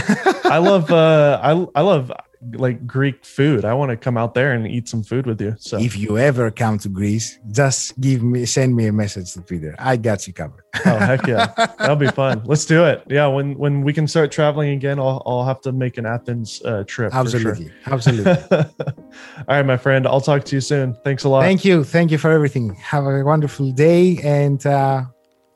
[0.47, 2.12] I love uh, I I love
[2.55, 3.64] like Greek food.
[3.64, 5.55] I want to come out there and eat some food with you.
[5.59, 9.42] So if you ever come to Greece, just give me send me a message to
[9.42, 9.74] Twitter.
[9.78, 10.62] I got you covered.
[10.84, 11.47] oh heck yeah,
[11.78, 12.42] that'll be fun.
[12.44, 13.03] Let's do it.
[13.09, 16.62] Yeah, when when we can start traveling again, I'll I'll have to make an Athens
[16.64, 17.14] uh, trip.
[17.14, 17.92] Absolutely, sure.
[17.92, 18.32] absolutely.
[18.51, 20.07] All right, my friend.
[20.07, 20.94] I'll talk to you soon.
[21.05, 21.42] Thanks a lot.
[21.42, 21.84] Thank you.
[21.84, 22.74] Thank you for everything.
[22.74, 25.05] Have a wonderful day, and uh,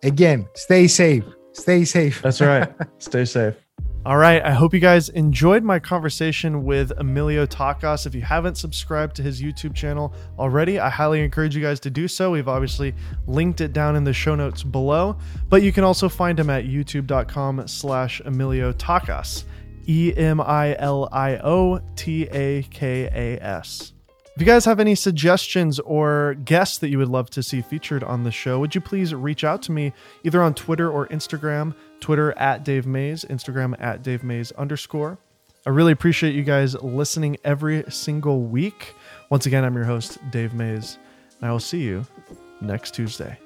[0.02, 1.24] again, stay safe.
[1.52, 2.22] Stay safe.
[2.22, 2.72] That's right.
[2.98, 3.54] stay safe.
[4.06, 4.42] All right.
[4.42, 8.06] I hope you guys enjoyed my conversation with Emilio Takas.
[8.06, 11.90] If you haven't subscribed to his YouTube channel already, I highly encourage you guys to
[11.90, 12.30] do so.
[12.30, 12.94] We've obviously
[13.26, 15.18] linked it down in the show notes below,
[15.50, 19.44] but you can also find him at youtube.com slash Emilio Takas.
[19.86, 23.92] E M I L I O T A K A S.
[24.40, 28.02] If you guys have any suggestions or guests that you would love to see featured
[28.02, 29.92] on the show, would you please reach out to me
[30.24, 31.74] either on Twitter or Instagram?
[32.00, 35.18] Twitter at Dave Maze, Instagram at Dave Maze underscore.
[35.66, 38.94] I really appreciate you guys listening every single week.
[39.28, 40.96] Once again, I'm your host, Dave Maze,
[41.38, 42.06] and I will see you
[42.62, 43.38] next Tuesday.